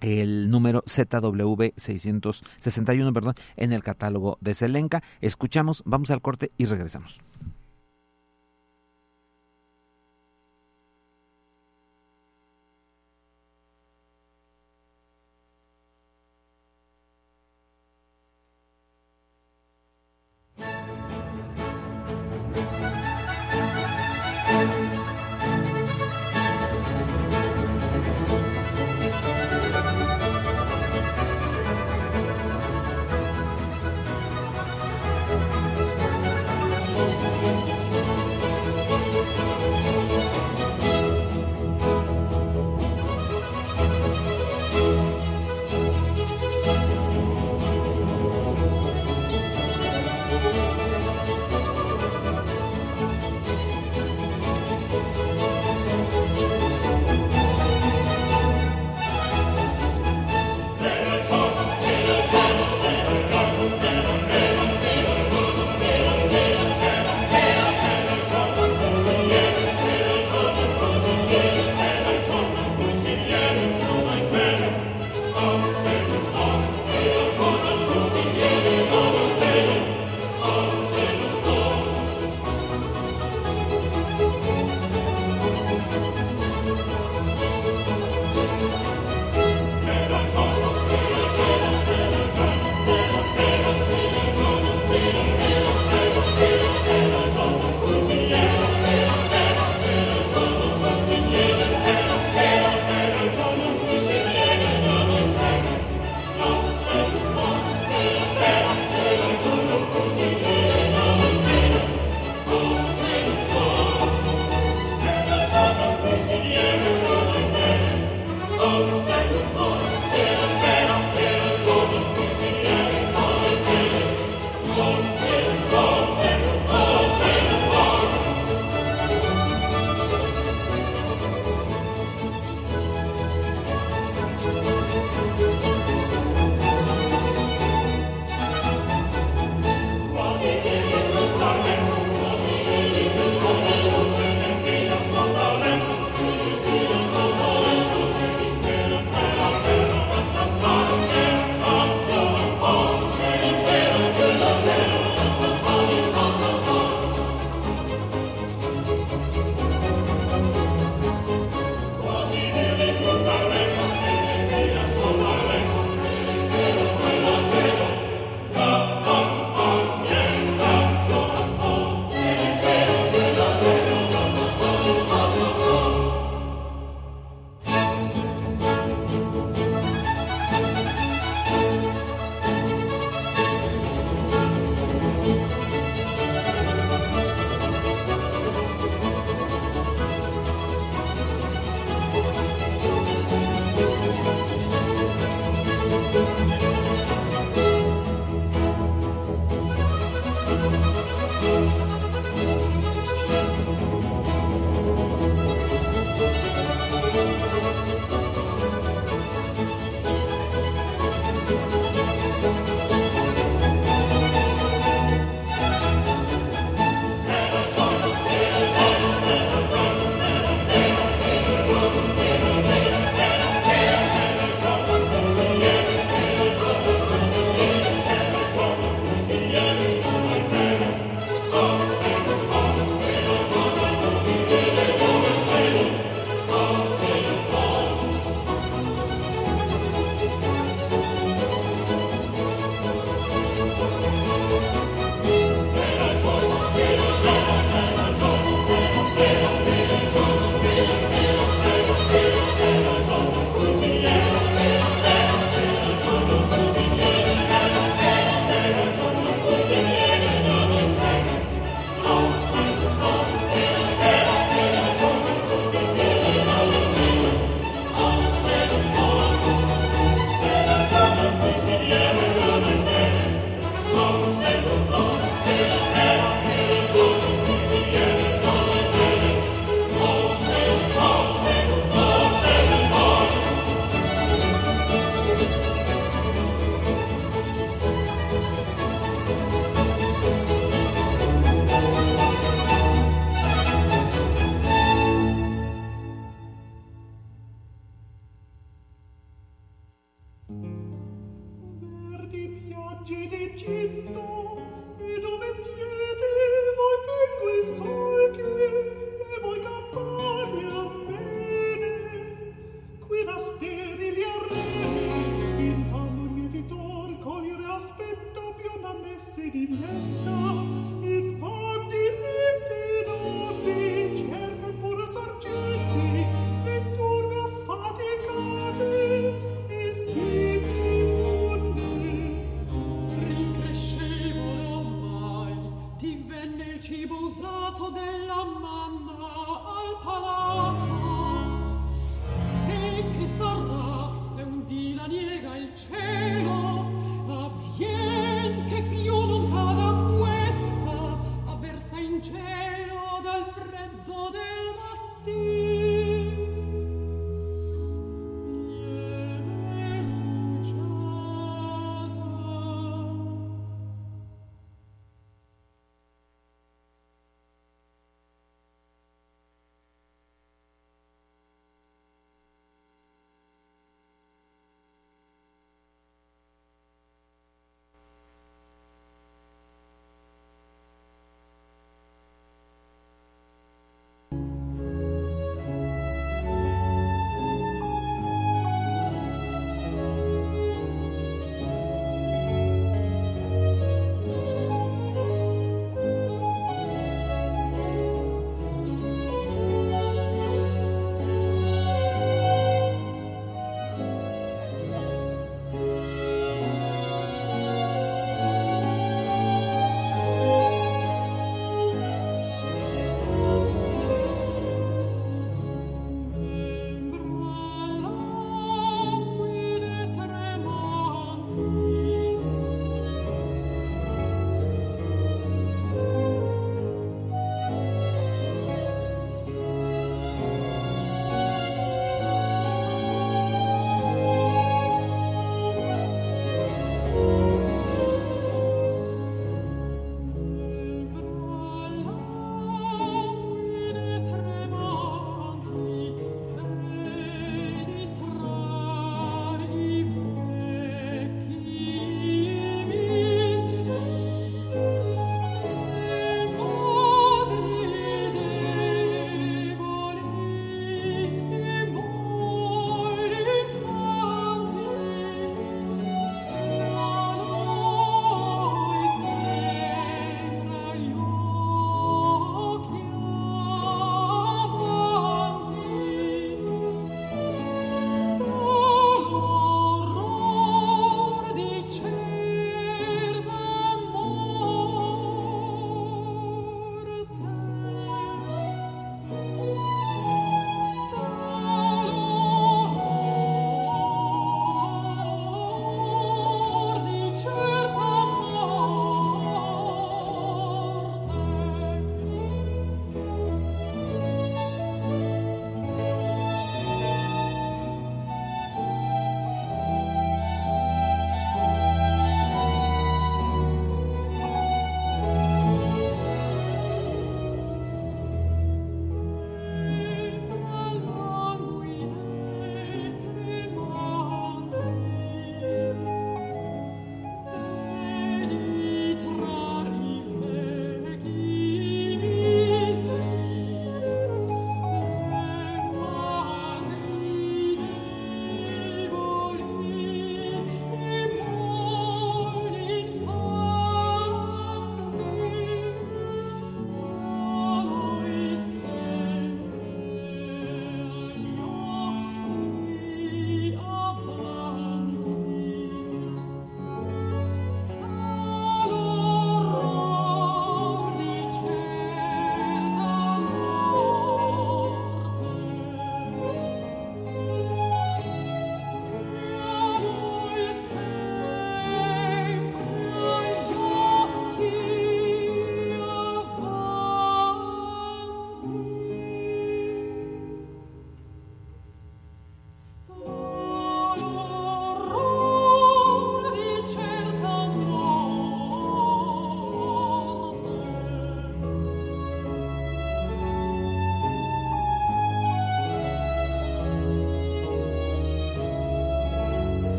el 0.00 0.50
número 0.50 0.82
ZW 0.86 1.72
661 1.76 3.12
perdón, 3.12 3.34
en 3.56 3.72
el 3.72 3.82
catálogo 3.82 4.38
de 4.40 4.54
Selenca. 4.54 5.02
Escuchamos, 5.20 5.82
vamos 5.86 6.10
al 6.10 6.20
corte 6.20 6.50
y 6.58 6.66
regresamos. 6.66 7.22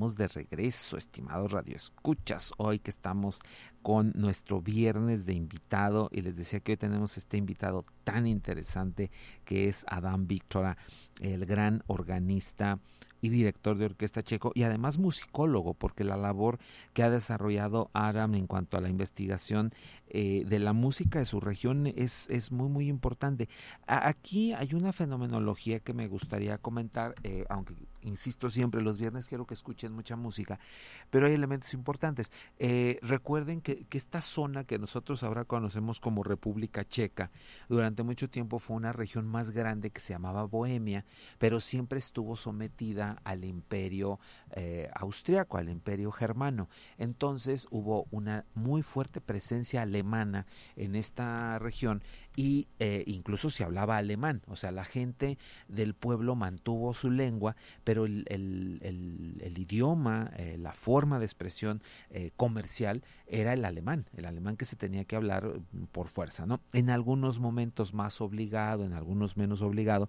De 0.00 0.28
regreso, 0.28 0.96
estimados 0.96 1.52
radioescuchas. 1.52 2.54
Hoy 2.56 2.78
que 2.78 2.90
estamos 2.90 3.40
con 3.82 4.12
nuestro 4.14 4.62
viernes 4.62 5.26
de 5.26 5.34
invitado 5.34 6.08
y 6.10 6.22
les 6.22 6.38
decía 6.38 6.60
que 6.60 6.72
hoy 6.72 6.78
tenemos 6.78 7.18
este 7.18 7.36
invitado 7.36 7.84
tan 8.02 8.26
interesante 8.26 9.10
que 9.44 9.68
es 9.68 9.84
Adam 9.88 10.26
Víctora, 10.26 10.78
el 11.20 11.44
gran 11.44 11.84
organista 11.86 12.80
y 13.20 13.28
director 13.28 13.76
de 13.76 13.84
orquesta 13.84 14.22
checo 14.22 14.52
y 14.54 14.62
además 14.62 14.98
musicólogo, 14.98 15.74
porque 15.74 16.04
la 16.04 16.16
labor 16.16 16.58
que 16.94 17.02
ha 17.02 17.10
desarrollado 17.10 17.90
Aram 17.92 18.34
en 18.34 18.46
cuanto 18.46 18.78
a 18.78 18.80
la 18.80 18.88
investigación 18.88 19.72
eh, 20.08 20.44
de 20.46 20.58
la 20.58 20.72
música 20.72 21.18
de 21.18 21.26
su 21.26 21.40
región 21.40 21.86
es, 21.86 22.28
es 22.30 22.52
muy, 22.52 22.70
muy 22.70 22.88
importante. 22.88 23.48
aquí 23.86 24.52
hay 24.54 24.72
una 24.72 24.92
fenomenología 24.92 25.80
que 25.80 25.92
me 25.92 26.08
gustaría 26.08 26.56
comentar, 26.56 27.14
eh, 27.22 27.44
aunque 27.50 27.74
insisto 28.02 28.50
siempre, 28.50 28.82
los 28.82 28.98
viernes 28.98 29.28
quiero 29.28 29.46
que 29.46 29.54
escuchen 29.54 29.92
mucha 29.92 30.16
música, 30.16 30.58
pero 31.10 31.26
hay 31.26 31.34
elementos 31.34 31.74
importantes. 31.74 32.30
Eh, 32.58 32.98
recuerden 33.02 33.60
que, 33.60 33.86
esta 33.90 34.22
zona 34.22 34.64
que 34.64 34.78
nosotros 34.78 35.22
ahora 35.22 35.44
conocemos 35.44 36.00
como 36.00 36.22
República 36.22 36.86
Checa, 36.86 37.30
durante 37.68 38.02
mucho 38.02 38.30
tiempo 38.30 38.58
fue 38.58 38.76
una 38.76 38.92
región 38.92 39.26
más 39.26 39.50
grande 39.50 39.90
que 39.90 40.00
se 40.00 40.14
llamaba 40.14 40.44
Bohemia, 40.44 41.04
pero 41.38 41.60
siempre 41.60 41.98
estuvo 41.98 42.34
sometida 42.34 43.20
al 43.24 43.44
imperio 43.44 44.18
eh, 44.52 44.88
austriaco, 44.94 45.58
al 45.58 45.68
imperio 45.68 46.12
germano. 46.12 46.68
Entonces 46.96 47.68
hubo 47.70 48.06
una 48.10 48.46
muy 48.54 48.82
fuerte 48.82 49.20
presencia 49.20 49.82
alemana 49.82 50.46
en 50.76 50.94
esta 50.94 51.58
región 51.58 52.02
y 52.36 52.68
eh, 52.78 53.04
incluso 53.06 53.50
se 53.50 53.64
hablaba 53.64 53.96
alemán, 53.96 54.42
o 54.46 54.56
sea, 54.56 54.70
la 54.70 54.84
gente 54.84 55.36
del 55.68 55.94
pueblo 55.94 56.36
mantuvo 56.36 56.94
su 56.94 57.10
lengua, 57.10 57.56
pero 57.84 57.89
el, 57.98 58.24
el, 58.28 59.58
idioma, 59.58 60.30
eh, 60.36 60.56
la 60.58 60.72
forma 60.72 61.18
de 61.18 61.26
expresión 61.26 61.82
eh, 62.10 62.30
comercial 62.36 63.02
era 63.26 63.52
el 63.52 63.64
alemán, 63.64 64.06
el 64.16 64.24
alemán 64.24 64.56
que 64.56 64.64
se 64.64 64.76
tenía 64.76 65.04
que 65.04 65.16
hablar 65.16 65.60
por 65.92 66.08
fuerza, 66.08 66.46
¿no? 66.46 66.60
En 66.72 66.90
algunos 66.90 67.40
momentos 67.40 67.94
más 67.94 68.20
obligado, 68.20 68.84
en 68.84 68.92
algunos 68.92 69.36
menos 69.36 69.62
obligado, 69.62 70.08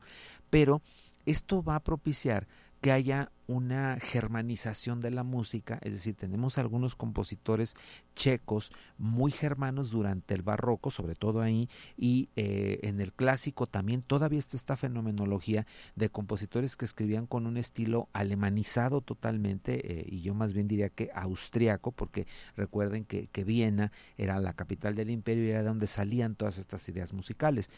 pero 0.50 0.82
esto 1.26 1.64
va 1.64 1.76
a 1.76 1.84
propiciar 1.84 2.48
que 2.82 2.92
haya 2.92 3.32
una 3.46 3.98
germanización 4.00 5.02
de 5.02 5.12
la 5.12 5.24
música, 5.24 5.78
es 5.84 5.92
decir, 5.92 6.16
tenemos 6.16 6.58
algunos 6.58 6.96
compositores 6.96 7.76
checos 8.16 8.72
muy 8.98 9.32
germanos 9.32 9.92
durante 9.92 10.34
el 10.34 10.42
barroco, 10.42 10.90
sobre 10.90 11.16
todo 11.16 11.42
ahí, 11.42 11.70
y 11.96 12.30
eh, 12.36 12.80
en 12.84 13.00
el 13.00 13.14
clásico 13.14 13.68
también 13.68 14.02
todavía 14.02 14.40
está 14.40 14.58
esta 14.58 14.78
fenomenología 14.78 15.68
de 15.96 16.10
compositores 16.10 16.76
que 16.76 16.86
escribían 16.86 17.28
con 17.28 17.46
un 17.46 17.58
estilo 17.58 18.10
alemanizado 18.14 19.02
totalmente, 19.02 20.00
eh, 20.00 20.06
y 20.10 20.22
yo 20.22 20.34
más 20.34 20.54
bien 20.54 20.68
diría 20.68 20.90
que 20.90 21.12
austriaco, 21.14 21.92
porque 21.92 22.26
recuerden 22.56 23.06
que, 23.06 23.28
que 23.28 23.44
Viena 23.44 23.92
era 24.18 24.40
la 24.40 24.54
capital 24.54 24.96
del 24.96 25.12
imperio 25.12 25.46
y 25.46 25.50
era 25.50 25.62
de 25.62 25.68
donde 25.68 25.88
salían 25.88 26.36
todas 26.36 26.58
estas 26.58 26.88
ideas 26.90 27.14
musicales. 27.14 27.70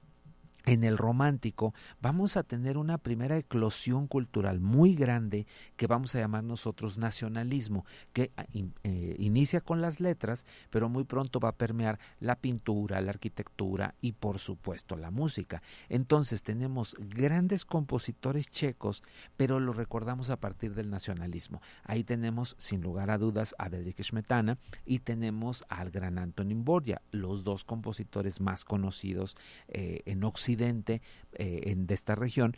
en 0.67 0.83
el 0.83 0.97
romántico 0.97 1.73
vamos 2.01 2.35
a 2.35 2.43
tener 2.43 2.77
una 2.77 2.97
primera 2.97 3.37
eclosión 3.37 4.05
cultural 4.05 4.59
muy 4.59 4.95
grande 4.95 5.47
que 5.77 5.87
vamos 5.87 6.13
a 6.13 6.19
llamar 6.19 6.43
nosotros 6.43 6.97
nacionalismo, 6.97 7.85
que 8.11 8.31
ah, 8.35 8.45
eh, 8.83 9.15
inicia 9.17 9.61
con 9.61 9.81
las 9.81 10.01
letras, 10.01 10.45
pero 10.69 10.89
muy 10.89 11.05
pronto 11.05 11.39
va 11.39 11.49
a 11.49 11.55
permear 11.55 11.99
la 12.19 12.35
pintura, 12.35 12.99
la 12.99 13.11
arquitectura 13.11 13.95
y 14.01 14.11
por 14.11 14.39
supuesto 14.39 14.97
la 14.97 15.09
música. 15.09 15.63
Entonces 15.87 16.43
tenemos 16.43 16.97
grandes 16.99 17.63
compositores 17.63 18.49
checos, 18.49 19.03
pero 19.37 19.61
lo 19.61 19.71
recordamos 19.71 20.29
a 20.29 20.39
partir 20.39 20.75
del 20.75 20.89
nacionalismo. 20.89 21.61
Ahí 21.85 22.03
tenemos 22.03 22.55
sin 22.59 22.81
lugar 22.81 23.09
a 23.09 23.17
dudas 23.17 23.55
a 23.57 23.69
Bedřich 23.69 24.03
Smetana 24.03 24.57
y 24.85 24.99
tenemos 24.99 25.63
al 25.69 25.91
gran 25.91 26.17
Antonín 26.17 26.65
Borgia, 26.65 27.01
los 27.11 27.45
dos 27.45 27.63
compositores 27.63 28.41
más 28.41 28.65
conocidos 28.65 29.37
eh, 29.69 30.01
en 30.05 30.25
Occidente 30.25 30.56
eh, 30.61 30.99
en, 31.33 31.87
de 31.87 31.93
esta 31.93 32.15
región, 32.15 32.55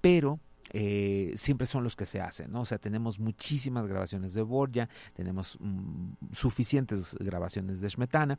pero 0.00 0.40
eh, 0.70 1.32
siempre 1.36 1.66
son 1.66 1.82
los 1.82 1.96
que 1.96 2.06
se 2.06 2.20
hacen, 2.20 2.52
¿no? 2.52 2.60
O 2.62 2.66
sea, 2.66 2.78
tenemos 2.78 3.18
muchísimas 3.18 3.86
grabaciones 3.86 4.34
de 4.34 4.42
Borja, 4.42 4.88
tenemos 5.14 5.56
mm, 5.60 6.12
suficientes 6.32 7.16
grabaciones 7.20 7.80
de 7.80 7.88
Smetana, 7.88 8.38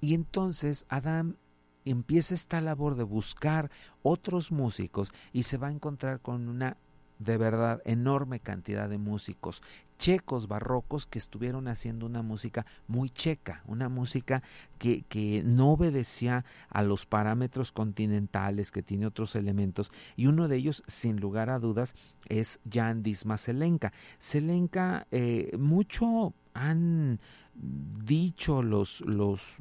y 0.00 0.14
entonces 0.14 0.86
Adam 0.88 1.36
empieza 1.84 2.34
esta 2.34 2.60
labor 2.60 2.96
de 2.96 3.04
buscar 3.04 3.70
otros 4.02 4.52
músicos 4.52 5.12
y 5.32 5.44
se 5.44 5.56
va 5.56 5.68
a 5.68 5.72
encontrar 5.72 6.20
con 6.20 6.48
una 6.48 6.76
de 7.18 7.36
verdad 7.38 7.80
enorme 7.84 8.40
cantidad 8.40 8.88
de 8.88 8.98
músicos 8.98 9.62
checos 9.98 10.48
barrocos 10.48 11.06
que 11.06 11.18
estuvieron 11.18 11.68
haciendo 11.68 12.06
una 12.06 12.22
música 12.22 12.66
muy 12.86 13.10
checa, 13.10 13.62
una 13.66 13.88
música 13.88 14.42
que, 14.78 15.02
que 15.02 15.42
no 15.44 15.72
obedecía 15.72 16.44
a 16.68 16.82
los 16.82 17.06
parámetros 17.06 17.72
continentales, 17.72 18.70
que 18.70 18.82
tiene 18.82 19.06
otros 19.06 19.36
elementos, 19.36 19.90
y 20.16 20.26
uno 20.26 20.48
de 20.48 20.56
ellos, 20.56 20.82
sin 20.86 21.20
lugar 21.20 21.50
a 21.50 21.58
dudas, 21.58 21.94
es 22.28 22.60
Jan 22.70 23.02
Disma 23.02 23.36
Selenka. 23.36 23.92
Selenka, 24.18 25.06
eh, 25.10 25.56
mucho 25.58 26.34
han 26.54 27.20
dicho 27.58 28.62
los, 28.62 29.00
los, 29.00 29.58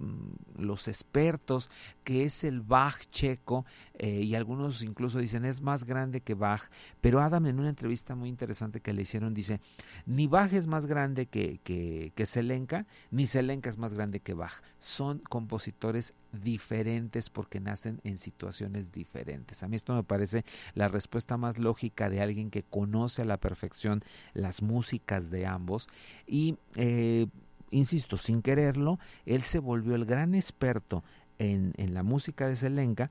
los 0.57 0.87
expertos 0.87 1.69
que 2.03 2.25
es 2.25 2.43
el 2.43 2.61
Bach 2.61 2.97
checo 3.09 3.65
eh, 3.97 4.21
y 4.21 4.35
algunos 4.35 4.83
incluso 4.83 5.19
dicen 5.19 5.45
es 5.45 5.61
más 5.61 5.83
grande 5.85 6.21
que 6.21 6.35
Bach, 6.35 6.69
pero 7.01 7.21
Adam 7.21 7.47
en 7.47 7.59
una 7.59 7.69
entrevista 7.69 8.13
muy 8.13 8.29
interesante 8.29 8.81
que 8.81 8.93
le 8.93 9.01
hicieron 9.01 9.33
dice 9.33 9.61
ni 10.05 10.27
Bach 10.27 10.53
es 10.53 10.67
más 10.67 10.85
grande 10.85 11.25
que, 11.25 11.59
que, 11.63 12.11
que 12.15 12.25
Selenka, 12.25 12.85
ni 13.09 13.25
Selenka 13.25 13.69
es 13.69 13.77
más 13.77 13.93
grande 13.93 14.19
que 14.19 14.33
Bach, 14.33 14.61
son 14.77 15.19
compositores 15.19 16.13
diferentes 16.43 17.29
porque 17.29 17.59
nacen 17.59 18.01
en 18.03 18.17
situaciones 18.17 18.91
diferentes. 18.91 19.63
A 19.63 19.67
mí 19.67 19.75
esto 19.75 19.95
me 19.95 20.03
parece 20.03 20.43
la 20.73 20.89
respuesta 20.89 21.37
más 21.37 21.57
lógica 21.57 22.09
de 22.09 22.21
alguien 22.21 22.51
que 22.51 22.63
conoce 22.63 23.21
a 23.21 23.25
la 23.25 23.37
perfección 23.37 24.01
las 24.33 24.61
músicas 24.61 25.31
de 25.31 25.47
ambos 25.47 25.87
y 26.27 26.57
eh, 26.75 27.27
insisto, 27.71 28.17
sin 28.17 28.41
quererlo, 28.41 28.99
él 29.25 29.41
se 29.43 29.59
volvió 29.59 29.95
el 29.95 30.05
gran 30.05 30.35
experto 30.35 31.03
en, 31.37 31.73
en 31.77 31.93
la 31.93 32.03
música 32.03 32.47
de 32.47 32.55
Selenka 32.55 33.09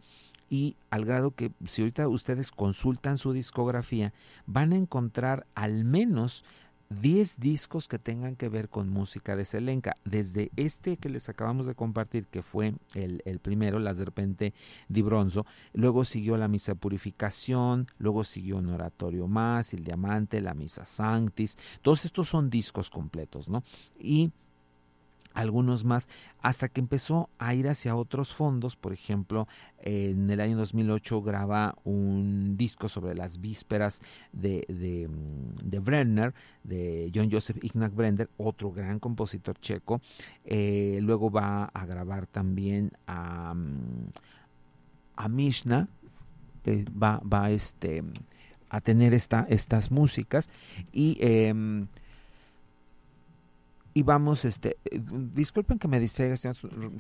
y 0.48 0.76
al 0.90 1.04
grado 1.04 1.32
que 1.32 1.52
si 1.66 1.82
ahorita 1.82 2.08
ustedes 2.08 2.50
consultan 2.50 3.18
su 3.18 3.32
discografía 3.32 4.12
van 4.46 4.72
a 4.72 4.76
encontrar 4.76 5.46
al 5.54 5.84
menos 5.84 6.44
10 7.00 7.40
discos 7.40 7.88
que 7.88 7.98
tengan 7.98 8.36
que 8.36 8.48
ver 8.48 8.68
con 8.68 8.88
música 8.88 9.36
de 9.36 9.44
Selenka. 9.44 9.94
Desde 10.04 10.50
este 10.56 10.96
que 10.96 11.08
les 11.08 11.28
acabamos 11.28 11.66
de 11.66 11.74
compartir, 11.74 12.26
que 12.26 12.42
fue 12.42 12.74
el, 12.94 13.22
el, 13.24 13.40
primero, 13.40 13.78
La 13.78 13.94
Serpente 13.94 14.54
di 14.88 15.02
Bronzo, 15.02 15.46
luego 15.72 16.04
siguió 16.04 16.36
la 16.36 16.48
Misa 16.48 16.74
Purificación, 16.74 17.86
luego 17.98 18.24
siguió 18.24 18.58
un 18.58 18.68
oratorio 18.68 19.26
más, 19.28 19.72
el 19.72 19.84
Diamante, 19.84 20.40
la 20.40 20.54
Misa 20.54 20.84
Sanctis. 20.84 21.56
Todos 21.82 22.04
estos 22.04 22.28
son 22.28 22.50
discos 22.50 22.90
completos, 22.90 23.48
¿no? 23.48 23.64
Y 23.98 24.30
algunos 25.34 25.84
más, 25.84 26.08
hasta 26.40 26.68
que 26.68 26.80
empezó 26.80 27.28
a 27.38 27.54
ir 27.54 27.68
hacia 27.68 27.96
otros 27.96 28.32
fondos. 28.32 28.76
Por 28.76 28.92
ejemplo, 28.92 29.46
en 29.78 30.30
el 30.30 30.40
año 30.40 30.56
2008 30.56 31.22
graba 31.22 31.76
un 31.84 32.56
disco 32.56 32.88
sobre 32.88 33.14
las 33.14 33.40
vísperas 33.40 34.00
de, 34.32 34.64
de, 34.68 35.08
mm, 35.08 35.68
de 35.68 35.78
Brenner, 35.80 36.34
de 36.62 37.10
John 37.14 37.30
Joseph 37.30 37.62
Ignaz 37.62 37.94
Brenner, 37.94 38.30
otro 38.38 38.72
gran 38.72 39.00
compositor 39.00 39.58
checo. 39.58 40.00
Eh, 40.44 41.00
luego 41.02 41.30
va 41.30 41.64
a 41.64 41.84
grabar 41.84 42.26
también 42.26 42.92
a, 43.06 43.54
mm, 43.54 44.10
a 45.16 45.28
Mishna, 45.28 45.88
eh, 46.64 46.84
va, 46.90 47.20
va 47.20 47.50
este, 47.50 48.04
a 48.70 48.80
tener 48.80 49.12
esta, 49.12 49.46
estas 49.48 49.90
músicas 49.90 50.48
y... 50.92 51.18
Eh, 51.20 51.86
y 53.94 54.02
vamos, 54.02 54.44
este, 54.44 54.76
eh, 54.90 55.00
disculpen 55.32 55.78
que 55.78 55.86
me 55.86 56.00
distraiga, 56.00 56.34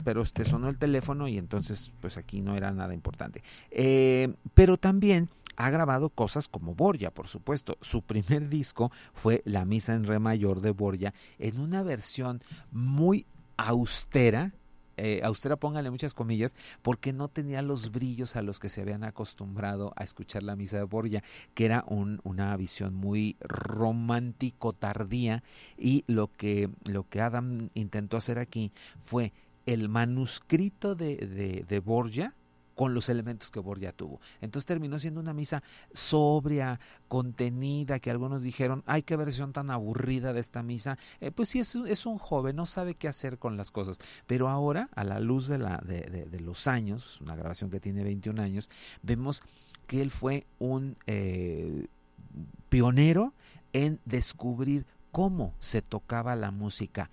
pero 0.04 0.22
este 0.22 0.44
sonó 0.44 0.68
el 0.68 0.78
teléfono 0.78 1.26
y 1.26 1.36
entonces, 1.36 1.92
pues 2.00 2.16
aquí 2.16 2.40
no 2.40 2.56
era 2.56 2.72
nada 2.72 2.94
importante. 2.94 3.42
Eh, 3.72 4.32
pero 4.54 4.76
también 4.76 5.28
ha 5.56 5.70
grabado 5.70 6.08
cosas 6.08 6.46
como 6.46 6.74
Borja, 6.74 7.10
por 7.10 7.26
supuesto. 7.26 7.76
Su 7.80 8.02
primer 8.02 8.48
disco 8.48 8.92
fue 9.12 9.42
La 9.44 9.64
Misa 9.64 9.94
en 9.94 10.04
Re 10.04 10.20
Mayor 10.20 10.62
de 10.62 10.70
Borja, 10.70 11.12
en 11.40 11.58
una 11.58 11.82
versión 11.82 12.40
muy 12.70 13.26
austera, 13.56 14.52
eh, 14.96 15.20
austera 15.24 15.56
póngale 15.56 15.90
muchas 15.90 16.14
comillas, 16.14 16.54
porque 16.82 17.12
no 17.12 17.28
tenía 17.28 17.62
los 17.62 17.90
brillos 17.90 18.36
a 18.36 18.42
los 18.42 18.58
que 18.58 18.68
se 18.68 18.80
habían 18.80 19.04
acostumbrado 19.04 19.92
a 19.96 20.04
escuchar 20.04 20.42
la 20.42 20.56
misa 20.56 20.78
de 20.78 20.84
Borja, 20.84 21.22
que 21.54 21.66
era 21.66 21.84
un, 21.86 22.20
una 22.24 22.56
visión 22.56 22.94
muy 22.94 23.36
romántico 23.40 24.72
tardía 24.72 25.42
y 25.76 26.04
lo 26.06 26.28
que, 26.28 26.70
lo 26.84 27.08
que 27.08 27.20
Adam 27.20 27.70
intentó 27.74 28.16
hacer 28.16 28.38
aquí 28.38 28.72
fue 28.98 29.32
el 29.66 29.88
manuscrito 29.88 30.94
de, 30.94 31.16
de, 31.16 31.64
de 31.66 31.80
Borja, 31.80 32.34
con 32.74 32.94
los 32.94 33.08
elementos 33.08 33.50
que 33.50 33.60
Borja 33.60 33.92
tuvo. 33.92 34.20
Entonces 34.40 34.66
terminó 34.66 34.98
siendo 34.98 35.20
una 35.20 35.32
misa 35.32 35.62
sobria, 35.92 36.80
contenida, 37.08 37.98
que 37.98 38.10
algunos 38.10 38.42
dijeron, 38.42 38.82
ay, 38.86 39.02
qué 39.02 39.16
versión 39.16 39.52
tan 39.52 39.70
aburrida 39.70 40.32
de 40.32 40.40
esta 40.40 40.62
misa. 40.62 40.98
Eh, 41.20 41.30
pues 41.30 41.48
sí, 41.48 41.60
es, 41.60 42.06
un 42.06 42.18
joven, 42.18 42.56
no 42.56 42.66
sabe 42.66 42.94
qué 42.94 43.08
hacer 43.08 43.38
con 43.38 43.56
las 43.56 43.70
cosas. 43.70 43.98
Pero 44.26 44.48
ahora, 44.48 44.88
a 44.94 45.04
la 45.04 45.20
luz 45.20 45.48
de, 45.48 45.58
los 46.40 46.66
años, 46.66 47.20
una 47.20 47.36
grabación 47.36 47.70
que 47.70 47.80
tiene 47.80 48.02
21 48.02 48.42
años, 48.42 48.68
vemos 49.02 49.42
que 49.86 50.00
él 50.00 50.10
fue 50.10 50.46
un 50.58 50.96
eh, 51.06 51.86
pionero 52.68 53.32
en 53.72 54.00
descubrir 54.04 54.86
cómo 55.12 55.54
se 55.60 55.82
tocaba 55.82 56.34
la 56.36 56.50
música. 56.50 57.10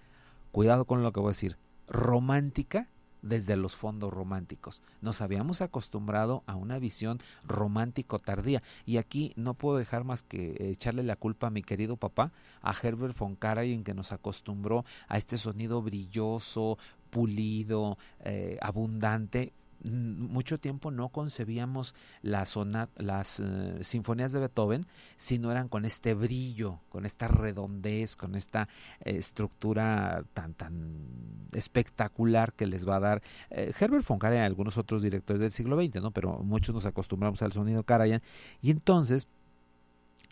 Cuidado 0.51 0.85
con 0.85 1.03
lo 1.03 1.11
que 1.11 1.19
voy 1.19 1.29
a 1.29 1.31
decir, 1.31 1.57
romántica 1.87 2.87
desde 3.21 3.55
los 3.55 3.75
fondos 3.75 4.11
románticos. 4.11 4.81
Nos 5.01 5.21
habíamos 5.21 5.61
acostumbrado 5.61 6.43
a 6.47 6.55
una 6.55 6.79
visión 6.79 7.19
romántico 7.43 8.19
tardía 8.19 8.63
y 8.85 8.97
aquí 8.97 9.33
no 9.35 9.53
puedo 9.53 9.77
dejar 9.77 10.03
más 10.03 10.23
que 10.23 10.55
echarle 10.59 11.03
la 11.03 11.15
culpa 11.15 11.47
a 11.47 11.51
mi 11.51 11.61
querido 11.61 11.97
papá, 11.97 12.31
a 12.61 12.73
Herbert 12.73 13.17
von 13.17 13.35
Karajan 13.35 13.83
que 13.83 13.93
nos 13.93 14.11
acostumbró 14.11 14.85
a 15.07 15.17
este 15.17 15.37
sonido 15.37 15.81
brilloso, 15.81 16.77
pulido, 17.09 17.97
eh, 18.21 18.57
abundante 18.61 19.53
mucho 19.83 20.59
tiempo 20.59 20.91
no 20.91 21.09
concebíamos 21.09 21.95
las, 22.21 22.57
las 22.97 23.39
eh, 23.39 23.83
sinfonías 23.83 24.31
de 24.31 24.39
Beethoven 24.39 24.85
si 25.17 25.39
no 25.39 25.51
eran 25.51 25.67
con 25.67 25.85
este 25.85 26.13
brillo, 26.13 26.79
con 26.89 27.05
esta 27.05 27.27
redondez, 27.27 28.15
con 28.15 28.35
esta 28.35 28.67
estructura 28.99 30.23
tan 30.33 30.53
tan 30.53 31.49
espectacular 31.53 32.53
que 32.53 32.67
les 32.67 32.87
va 32.87 32.97
a 32.97 32.99
dar 32.99 33.21
eh, 33.49 33.73
Herbert 33.79 34.07
von 34.07 34.19
Karajan 34.19 34.43
y 34.43 34.45
algunos 34.45 34.77
otros 34.77 35.01
directores 35.01 35.41
del 35.41 35.51
siglo 35.51 35.81
XX, 35.81 36.01
¿no? 36.01 36.11
Pero 36.11 36.39
muchos 36.43 36.73
nos 36.75 36.85
acostumbramos 36.85 37.41
al 37.41 37.51
sonido 37.51 37.83
Karajan 37.83 38.21
y 38.61 38.71
entonces 38.71 39.27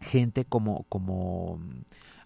gente 0.02 0.46
como 0.46 0.86
como 0.90 1.60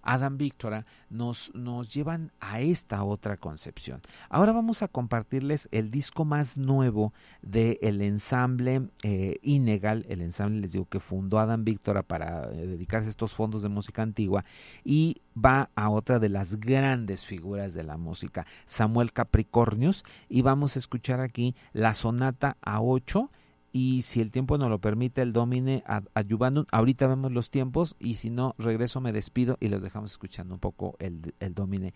Adam 0.03 0.37
Victora 0.37 0.85
nos, 1.09 1.51
nos 1.55 1.93
llevan 1.93 2.31
a 2.39 2.59
esta 2.59 3.03
otra 3.03 3.37
concepción. 3.37 4.01
Ahora 4.29 4.51
vamos 4.51 4.83
a 4.83 4.87
compartirles 4.87 5.69
el 5.71 5.89
disco 5.89 6.25
más 6.25 6.57
nuevo 6.57 7.13
del 7.41 8.01
ensamble 8.01 8.89
eh, 9.03 9.39
Inegal, 9.41 10.05
el 10.09 10.21
ensamble 10.21 10.61
les 10.61 10.73
digo 10.73 10.85
que 10.85 10.99
fundó 10.99 11.39
Adam 11.39 11.63
Victora 11.63 12.03
para 12.03 12.51
eh, 12.51 12.67
dedicarse 12.67 13.07
a 13.07 13.11
estos 13.11 13.33
fondos 13.33 13.63
de 13.63 13.69
música 13.69 14.01
antigua 14.01 14.45
y 14.83 15.21
va 15.35 15.69
a 15.75 15.89
otra 15.89 16.19
de 16.19 16.29
las 16.29 16.59
grandes 16.59 17.25
figuras 17.25 17.73
de 17.73 17.83
la 17.83 17.97
música, 17.97 18.45
Samuel 18.65 19.13
Capricornius, 19.13 20.03
y 20.29 20.41
vamos 20.41 20.75
a 20.75 20.79
escuchar 20.79 21.21
aquí 21.21 21.55
la 21.71 21.93
sonata 21.93 22.57
a 22.61 22.81
8 22.81 23.31
y 23.73 24.03
si 24.03 24.21
el 24.21 24.29
tiempo 24.29 24.59
nos 24.59 24.69
lo 24.69 24.79
permite, 24.79 25.23
el 25.23 25.33
Domine 25.33 25.83
ayudando 26.13 26.65
Ahorita 26.71 27.07
vemos 27.07 27.31
los 27.31 27.49
tiempos 27.49 27.95
y 27.99 28.13
si 28.13 28.29
no, 28.29 28.53
regreso, 28.59 29.01
me 29.01 29.11
despido 29.11 29.57
y 29.59 29.67
los 29.67 29.81
dejamos 29.81 30.11
escuchando 30.11 30.53
un 30.53 30.59
poco 30.59 30.95
el, 30.99 31.33
el 31.39 31.55
Domine 31.55 31.95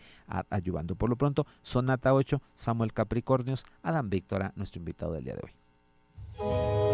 ayudando 0.50 0.96
Por 0.96 1.12
lo 1.12 1.16
pronto, 1.16 1.46
Sonata 1.62 2.16
8, 2.16 2.42
Samuel 2.56 2.94
Capricornios, 2.94 3.64
Adam 3.84 4.10
Víctora, 4.10 4.54
nuestro 4.56 4.80
invitado 4.80 5.14
del 5.14 5.24
día 5.24 5.36
de 5.36 5.42
hoy. 5.44 6.87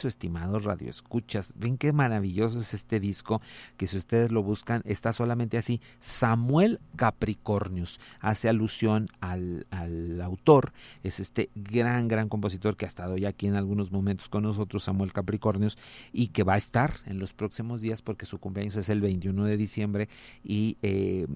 Regreso, 0.00 0.08
estimados 0.08 0.64
radioescuchas. 0.64 1.54
Ven 1.56 1.76
qué 1.76 1.92
maravilloso 1.92 2.58
es 2.58 2.74
este 2.74 3.00
disco, 3.00 3.40
que 3.76 3.86
si 3.86 3.96
ustedes 3.96 4.30
lo 4.30 4.42
buscan, 4.42 4.82
está 4.84 5.12
solamente 5.12 5.58
así. 5.58 5.80
Samuel 5.98 6.80
Capricornius 6.96 8.00
hace 8.20 8.48
alusión 8.48 9.06
al, 9.20 9.66
al 9.70 10.20
autor, 10.20 10.72
es 11.02 11.20
este 11.20 11.50
gran, 11.54 12.08
gran 12.08 12.28
compositor 12.28 12.76
que 12.76 12.84
ha 12.84 12.88
estado 12.88 13.16
ya 13.16 13.30
aquí 13.30 13.46
en 13.46 13.56
algunos 13.56 13.92
momentos 13.92 14.28
con 14.28 14.44
nosotros, 14.44 14.84
Samuel 14.84 15.12
Capricornius, 15.12 15.76
y 16.12 16.28
que 16.28 16.44
va 16.44 16.54
a 16.54 16.58
estar 16.58 16.92
en 17.06 17.18
los 17.18 17.32
próximos 17.32 17.80
días 17.80 18.02
porque 18.02 18.26
su 18.26 18.38
cumpleaños 18.38 18.76
es 18.76 18.88
el 18.88 19.00
21 19.00 19.44
de 19.44 19.56
diciembre 19.56 20.08
y 20.42 20.76
eh, 20.82 21.26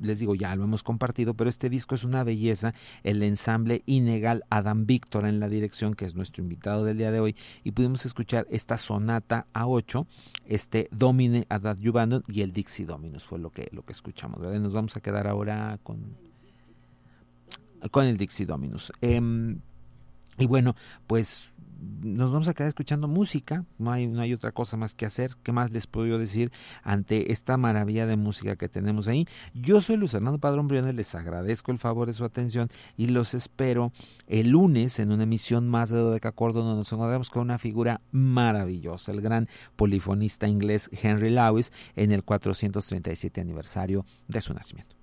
les 0.00 0.18
digo, 0.18 0.34
ya 0.34 0.54
lo 0.56 0.64
hemos 0.64 0.82
compartido, 0.82 1.34
pero 1.34 1.50
este 1.50 1.68
disco 1.68 1.94
es 1.94 2.04
una 2.04 2.24
belleza, 2.24 2.74
el 3.02 3.22
ensamble 3.22 3.82
Inegal 3.86 4.44
Adam 4.50 4.86
Víctor 4.86 5.26
en 5.26 5.40
la 5.40 5.48
dirección, 5.48 5.94
que 5.94 6.04
es 6.04 6.14
nuestro 6.14 6.42
invitado 6.42 6.84
del 6.84 6.98
día 6.98 7.10
de 7.10 7.20
hoy, 7.20 7.36
y 7.64 7.72
pudimos 7.72 7.89
escuchar 7.94 8.46
esta 8.50 8.76
sonata 8.78 9.46
a 9.52 9.66
8, 9.66 10.06
este 10.46 10.88
Domine 10.90 11.46
ad 11.48 11.76
y 12.28 12.40
el 12.42 12.52
Dixie 12.52 12.86
Dominus 12.86 13.24
fue 13.24 13.38
lo 13.38 13.50
que, 13.50 13.68
lo 13.72 13.82
que 13.82 13.92
escuchamos, 13.92 14.40
¿verdad? 14.40 14.60
Nos 14.60 14.72
vamos 14.72 14.96
a 14.96 15.00
quedar 15.00 15.26
ahora 15.26 15.78
con, 15.82 16.16
con 17.90 18.06
el 18.06 18.16
Dixie 18.16 18.46
Dominus. 18.46 18.92
Em, 19.00 19.60
y 20.40 20.46
bueno, 20.46 20.74
pues 21.06 21.50
nos 22.02 22.30
vamos 22.32 22.48
a 22.48 22.54
quedar 22.54 22.68
escuchando 22.68 23.08
música, 23.08 23.64
no 23.78 23.90
hay, 23.90 24.06
no 24.06 24.20
hay 24.20 24.32
otra 24.32 24.52
cosa 24.52 24.76
más 24.76 24.94
que 24.94 25.06
hacer. 25.06 25.36
¿Qué 25.42 25.52
más 25.52 25.70
les 25.70 25.86
puedo 25.86 26.18
decir 26.18 26.52
ante 26.82 27.32
esta 27.32 27.56
maravilla 27.56 28.06
de 28.06 28.16
música 28.16 28.56
que 28.56 28.68
tenemos 28.68 29.08
ahí? 29.08 29.26
Yo 29.54 29.80
soy 29.80 29.96
Luis 29.96 30.10
Fernando 30.10 30.38
Padrón 30.38 30.68
Briones, 30.68 30.94
les 30.94 31.14
agradezco 31.14 31.72
el 31.72 31.78
favor 31.78 32.06
de 32.06 32.12
su 32.12 32.24
atención 32.24 32.68
y 32.96 33.06
los 33.06 33.34
espero 33.34 33.92
el 34.26 34.50
lunes 34.50 34.98
en 34.98 35.12
una 35.12 35.24
emisión 35.24 35.68
más 35.68 35.90
de 35.90 35.98
Dodecacordo 35.98 36.62
donde 36.62 36.76
nos 36.76 36.92
encontramos 36.92 37.30
con 37.30 37.42
una 37.42 37.58
figura 37.58 38.00
maravillosa, 38.12 39.12
el 39.12 39.20
gran 39.20 39.48
polifonista 39.76 40.48
inglés 40.48 40.90
Henry 40.92 41.30
Lewis 41.30 41.72
en 41.96 42.12
el 42.12 42.24
437 42.24 43.40
aniversario 43.40 44.04
de 44.28 44.40
su 44.40 44.54
nacimiento. 44.54 44.99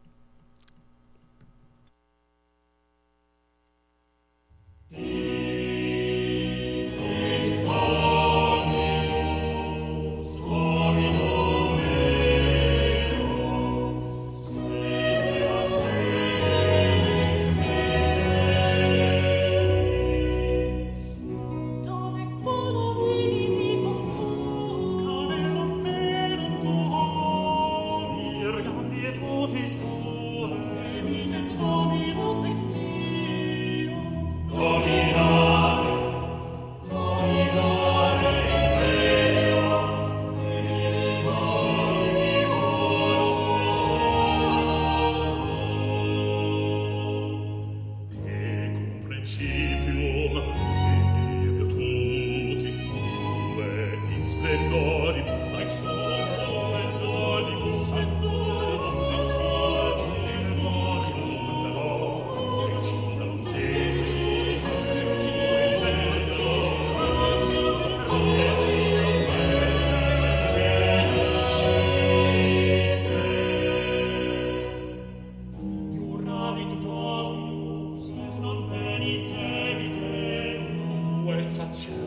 versace 81.38 82.07